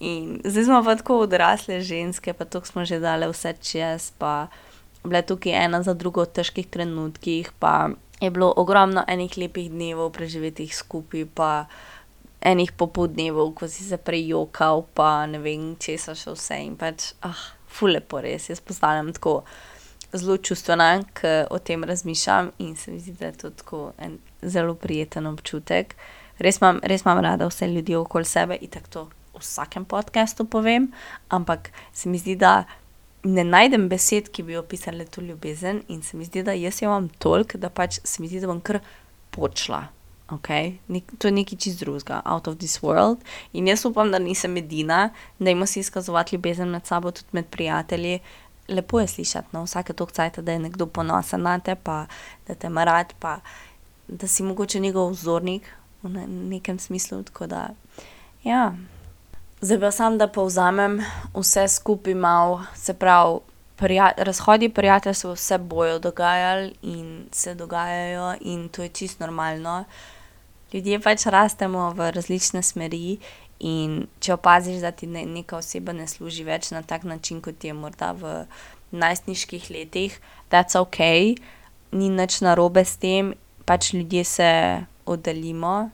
In 0.00 0.40
zdaj 0.44 0.64
smo 0.64 0.82
pa 0.84 0.96
tako 0.96 1.18
odrasle 1.26 1.80
ženske 1.84 2.32
pa 2.32 2.44
toliko 2.44 2.66
smo 2.66 2.84
že 2.84 3.00
dale 3.00 3.28
vse 3.28 3.52
čez 3.60 4.12
pa 4.18 4.48
bile 5.04 5.22
tukaj 5.22 5.64
ena 5.64 5.82
za 5.82 5.94
drugo 5.94 6.24
v 6.24 6.32
težkih 6.40 6.66
trenutkih 6.66 7.52
pa 7.60 7.90
je 8.20 8.30
bilo 8.30 8.52
ogromno 8.56 9.04
enih 9.08 9.38
lepih 9.38 9.70
dnevov, 9.70 10.12
preživetih 10.12 10.76
skupaj, 10.76 11.24
pa 11.34 11.64
enih 12.40 12.72
popoldnevov, 12.72 13.54
ko 13.56 13.68
si 13.68 13.84
se 13.84 13.96
prejokal 13.96 14.84
pa 14.94 15.26
ne 15.26 15.40
vem 15.40 15.74
česa 15.80 16.14
še 16.16 16.34
vse 16.36 16.60
in 16.64 16.76
pač, 16.80 17.12
ful 17.68 17.96
lepo, 17.96 18.20
res. 18.20 18.50
Jaz 18.50 18.60
postanem 18.60 19.12
tako 19.16 19.40
zelo 20.12 20.36
čustvena, 20.36 21.00
ke 21.16 21.46
o 21.50 21.58
tem 21.58 21.84
razmišljam, 21.84 22.52
in 22.58 22.76
se 22.76 22.92
mi 22.92 23.00
zdi, 23.00 23.16
da 23.20 23.30
je 23.30 23.38
to 23.44 23.50
tako 23.50 23.82
en 23.98 24.18
zelo 24.42 24.74
prijeten 24.74 25.28
občutek. 25.30 25.96
Res 26.40 26.60
imam, 26.60 26.80
res 26.82 27.04
imam 27.04 27.20
rada 27.24 27.48
vse 27.48 27.68
ljudi 27.68 27.96
okoli 27.96 28.24
sebe, 28.24 28.56
itak 28.60 28.88
to 28.88 29.04
v 29.04 29.19
vsakem 29.40 29.84
podcastu 29.84 30.44
povem, 30.44 30.90
ampak 31.28 31.70
se 31.92 32.08
mi 32.08 32.18
zdi, 32.18 32.36
da 32.36 32.64
ne 33.24 33.44
najdem 33.44 33.88
besed, 33.88 34.30
ki 34.32 34.44
bi 34.48 34.56
opisale 34.56 35.04
to 35.04 35.20
ljubezen, 35.20 35.82
in 35.88 36.02
se 36.02 36.16
mi 36.16 36.24
zdi, 36.24 36.42
da 36.46 36.52
jaz 36.56 36.82
imam 36.82 37.08
toliko, 37.18 37.58
da 37.58 37.70
pač 37.70 38.00
se 38.04 38.22
mi 38.22 38.28
zdi, 38.28 38.40
da 38.40 38.50
bom 38.50 38.60
kar 38.60 38.80
počila. 39.30 39.86
Okej. 40.30 40.76
to 41.18 41.26
je 41.26 41.32
nekaj 41.32 41.58
čisto 41.58 41.84
drugega, 41.84 42.20
out 42.24 42.48
of 42.48 42.58
this 42.58 42.78
world. 42.82 43.18
In 43.52 43.66
jaz 43.66 43.84
upam, 43.84 44.12
da 44.12 44.18
nisem 44.18 44.56
edina. 44.56 45.10
Dajmo 45.38 45.66
si 45.66 45.80
izkazovati 45.80 46.36
ljubezen 46.36 46.68
med 46.70 46.86
sabo, 46.86 47.10
tudi 47.10 47.28
med 47.32 47.46
prijatelji. 47.50 48.20
Lepo 48.68 49.00
je 49.00 49.06
slišati, 49.06 49.48
no, 49.52 49.64
vsake 49.64 49.92
cajta, 50.12 50.42
da 50.42 50.52
je 50.52 50.58
nekdo 50.58 50.86
ponosen 50.86 51.42
nate 51.42 51.74
pa 51.74 52.06
da 52.46 52.54
te 52.54 52.66
ima 52.66 52.84
rad 52.84 53.12
pa 53.18 53.40
da 54.10 54.26
si 54.26 54.42
mogoče 54.42 54.80
njegov 54.80 55.10
vzornik 55.10 55.62
v 56.02 56.26
nekem 56.28 56.78
smislu, 56.78 57.22
tako 57.22 57.46
da 57.46 57.68
ja. 58.44 58.74
Zdaj 59.60 59.80
pa 59.80 59.90
sam, 59.90 60.18
da 60.18 60.28
povzamem 60.28 61.00
vse 61.34 61.68
skupaj 61.68 62.14
malo, 62.14 62.62
se 62.74 62.94
pravi, 62.94 63.38
razhodi 64.16 64.68
prijateljstev 64.68 65.36
se 65.36 65.58
bojo 65.58 65.98
dogajali 65.98 66.74
in 66.82 67.26
se 67.32 67.54
dogajajo 67.54 68.34
in 68.40 68.68
to 68.68 68.82
je 68.82 68.88
čisto 68.88 69.26
normalno. 69.26 69.84
Ljudje 70.72 71.00
pač 71.00 71.26
rastemo 71.26 71.90
v 71.90 72.10
različne 72.10 72.62
smeri, 72.62 73.18
in 73.60 74.06
če 74.20 74.34
opaziš, 74.34 74.80
da 74.80 74.90
ti 74.90 75.06
neka 75.06 75.58
oseba 75.60 75.92
ne 75.92 76.06
služi 76.08 76.44
več 76.44 76.70
na 76.72 76.82
tak 76.82 77.04
način, 77.04 77.40
kot 77.44 77.64
je 77.64 77.74
morda 77.76 78.12
v 78.16 78.44
najstniških 78.90 79.70
letih, 79.70 80.16
that's 80.50 80.78
okej, 80.78 81.36
ni 81.92 82.08
nič 82.08 82.40
narobe 82.40 82.84
s 82.84 82.96
tem, 82.96 83.34
pač 83.68 83.92
ljudje 83.92 84.24
se 84.24 84.50
oddaljimo. 85.06 85.90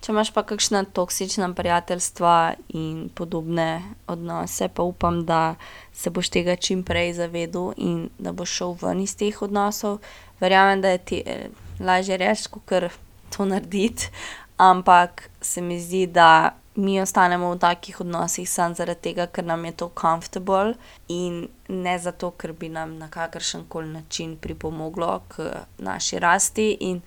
Če 0.00 0.12
imaš 0.14 0.30
pa 0.32 0.42
kakšna 0.48 0.84
toksična 0.96 1.50
prijateljstva 1.54 2.34
in 2.72 3.10
podobne 3.14 3.82
odnose, 4.08 4.68
pa 4.68 4.82
upam, 4.82 5.24
da 5.28 5.54
se 5.92 6.10
boš 6.10 6.30
tega 6.32 6.56
čim 6.56 6.84
prej 6.88 7.12
zavedal 7.18 7.74
in 7.76 8.08
da 8.18 8.32
boš 8.32 8.54
šel 8.60 8.76
ven 8.80 9.02
iz 9.04 9.12
teh 9.16 9.42
odnosov. 9.42 9.98
Verjamem, 10.40 10.80
da 10.80 10.94
je 10.96 11.50
lažje 11.80 12.16
reči, 12.16 12.48
kakor 12.48 12.88
to 13.36 13.44
narediti, 13.44 14.08
ampak 14.56 15.28
se 15.40 15.60
mi 15.60 15.76
zdi, 15.80 16.06
da 16.06 16.56
mi 16.74 17.00
ostanemo 17.00 17.50
v 17.50 17.58
takih 17.58 18.00
odnosih 18.00 18.48
samo 18.50 18.74
zaradi 18.74 19.00
tega, 19.10 19.26
ker 19.26 19.44
nam 19.44 19.64
je 19.64 19.72
to 19.72 19.90
comfortable, 20.00 20.74
in 21.08 21.48
ne 21.68 21.98
zato, 21.98 22.30
ker 22.30 22.52
bi 22.52 22.68
nam 22.68 22.96
na 22.98 23.10
kakršenkoli 23.10 23.88
način 23.88 24.36
pripomoglo 24.36 25.20
k 25.28 25.50
naši 25.78 26.18
rasti 26.18 26.70
in, 26.80 27.02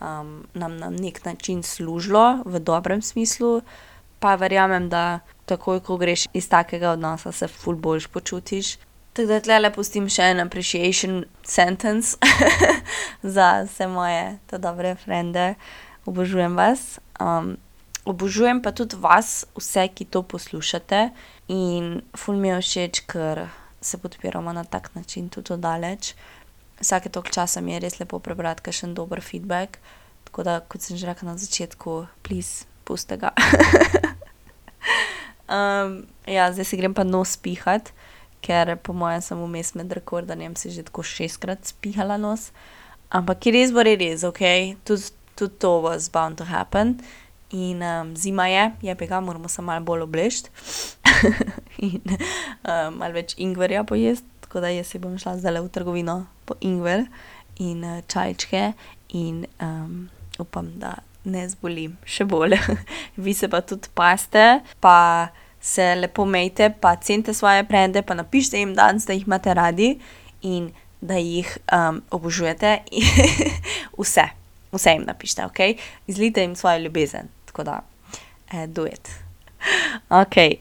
nam 0.00 0.76
na 0.76 0.90
neki 0.90 1.20
način 1.24 1.62
služilo 1.62 2.42
v 2.44 2.58
dobrem 2.58 3.02
smislu. 3.02 3.60
Pa 4.18 4.34
verjamem, 4.34 4.88
da 4.88 5.20
takoj, 5.44 5.80
ko 5.80 5.96
greš 5.96 6.26
iz 6.32 6.48
takega 6.48 6.90
odnosa, 6.90 7.32
se 7.32 7.48
ful 7.48 7.76
boljše 7.76 8.08
počutiš. 8.08 8.76
Tako 9.12 9.28
da 9.28 9.40
tulele 9.40 9.70
pustim 9.72 10.08
še 10.12 10.30
en 10.32 10.40
appreciation 10.42 11.22
sentence 11.44 12.18
za 13.36 13.62
vse 13.64 13.86
moje 13.88 14.38
ta 14.46 14.58
dobre 14.58 14.94
frende. 15.00 15.54
Obožujem 16.06 16.56
vas. 16.56 16.98
obožujem 18.04 18.60
pa 18.62 18.72
tudi 18.72 18.96
vas 18.96 19.46
vse, 19.56 19.88
ki 19.88 20.04
to 20.04 20.22
poslušate, 20.22 21.10
in 21.48 22.02
ful 22.16 22.36
mi 22.36 22.48
je 22.48 22.60
všeč, 22.60 23.00
ker 23.10 23.48
se 23.80 23.98
podpiramo 23.98 24.52
na 24.52 24.64
tak 24.64 24.94
način 24.94 25.28
tudi 25.28 25.56
daleč. 25.56 26.14
Vsake 26.80 27.08
toliko 27.08 27.32
časa 27.32 27.60
mi 27.60 27.72
je 27.72 27.80
res 27.86 28.00
lepo 28.00 28.18
prebrati 28.20 28.62
kakšen 28.62 28.94
dober 28.94 29.22
feedback, 29.24 29.78
tako 30.28 30.44
da, 30.44 30.60
kot 30.60 30.84
sem 30.84 30.96
že 30.96 31.08
rekla 31.08 31.32
na 31.32 31.38
začetku, 31.40 32.06
please, 32.22 32.68
pustite 32.84 33.16
ga. 33.16 33.32
ja, 36.36 36.52
zdaj 36.52 36.66
si 36.68 36.76
grem 36.76 36.94
pa 36.94 37.06
nos 37.06 37.36
pihat, 37.40 37.92
ker 38.44 38.76
po 38.76 38.92
moje 38.92 39.24
sem 39.24 39.40
vmes 39.40 39.72
med 39.74 39.92
rekordanjem 39.96 40.56
si 40.56 40.70
že 40.70 40.84
tako 40.84 41.06
šestkrat 41.06 41.64
spihala 41.64 42.20
nos. 42.20 42.52
Ampak 43.08 43.46
is 43.46 43.72
what 43.72 43.86
it 43.86 44.02
is, 44.02 44.26
okej, 44.26 44.76
tudi, 44.84 45.14
tudi 45.38 45.56
to 45.58 45.80
was 45.80 46.10
bound 46.12 46.36
to 46.36 46.44
happen. 46.44 47.00
In, 47.50 47.82
zima 48.16 48.48
je, 48.50 48.72
jebiga, 48.82 49.20
moramo 49.20 49.48
se 49.48 49.62
malo 49.62 49.80
bolj 49.80 50.02
obleči. 50.02 50.50
in, 51.78 52.02
malo 52.98 53.14
več 53.14 53.36
ingverja 53.38 53.84
pojesti, 53.86 54.26
tako 54.46 54.62
da 54.64 54.70
jaz 54.72 54.94
bom 55.02 55.18
šla 55.18 55.36
zdajle 55.42 55.60
v 55.66 55.72
trgovino 55.74 56.16
po 56.46 56.54
ingver 56.60 57.04
in, 57.58 57.82
čajčke 58.06 58.72
in, 59.18 59.44
upam, 60.38 60.70
da 60.78 60.94
ne 61.26 61.42
zbolim 61.50 61.96
še 62.06 62.24
bolj. 62.24 62.54
Vi 63.24 63.34
se 63.34 63.50
pa 63.50 63.60
tudi 63.60 63.90
pazite 63.94 64.60
pa 64.80 65.28
se 65.60 65.94
lepo 65.98 66.22
imejte 66.22 66.70
pa 66.80 66.94
cenite 66.96 67.34
svoje 67.34 67.64
frende 67.66 68.02
pa 68.02 68.14
napišite 68.14 68.60
jim 68.60 68.74
danes, 68.74 69.06
da 69.06 69.16
jih 69.16 69.26
imate 69.26 69.54
radi 69.54 69.96
in 70.42 70.70
da 71.00 71.18
jih, 71.20 71.58
obožujete 72.10 72.78
vse. 74.00 74.24
Vse 74.72 74.90
jim 74.90 75.04
napišite, 75.06 75.44
okej. 75.46 75.76
Izlijte 76.06 76.40
jim 76.40 76.56
svojo 76.56 76.78
ljubezen. 76.78 77.28
Tako 77.44 77.64
da, 77.64 77.80
do 78.66 78.86
it. 78.86 79.25
Okej, 80.10 80.58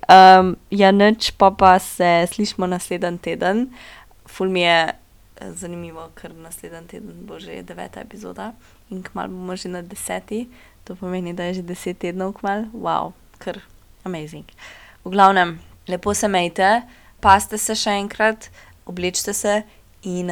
ja 0.71 0.91
nič, 0.91 1.31
pol 1.37 1.55
pa 1.59 1.79
se 1.79 2.25
slišimo 2.31 2.67
naslednji 2.67 3.17
teden. 3.21 3.67
Ful 4.25 4.49
mi 4.49 4.61
je, 4.65 4.93
zanimivo, 5.53 6.09
ker 6.15 6.33
naslednji 6.33 6.87
teden 6.87 7.25
bo 7.27 7.39
že 7.39 7.61
deveta 7.63 8.01
epizoda 8.01 8.53
in 8.89 9.03
kmalu 9.03 9.35
bomo 9.35 9.55
že 9.55 9.69
na 9.69 9.81
deseti. 9.81 10.49
To 10.85 10.95
pomeni, 10.95 11.33
da 11.33 11.49
je 11.49 11.53
že 11.53 11.61
deset 11.65 11.97
tednov 11.97 12.37
kmalu, 12.37 13.13
kar 13.37 13.57
amazing. 14.05 14.45
V 15.05 15.09
glavnem, 15.09 15.59
lepo 15.87 16.13
se 16.13 16.25
imejte, 16.25 16.81
pazite 17.21 17.57
se 17.57 17.75
še 17.75 17.97
enkrat, 18.01 18.49
oblečite 18.85 19.33
se 19.33 19.63
in, 20.03 20.29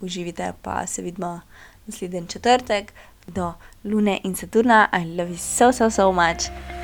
uživajte 0.00 0.52
pa 0.62 0.86
se 0.86 1.02
vidimo 1.02 1.40
naslednji 1.86 2.28
četrtek 2.28 2.92
do 3.34 3.52
Lune 3.84 4.20
in 4.24 4.34
Saturna. 4.34 4.88
I 4.92 5.04
love 5.04 5.30
you 5.30 5.36
so, 5.36 5.72
so, 5.72 5.90
so 5.90 6.12
much. 6.12 6.42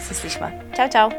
Se 0.08 0.14
slišimo. 0.14 0.50
Čao, 0.76 0.88
čao. 0.88 1.10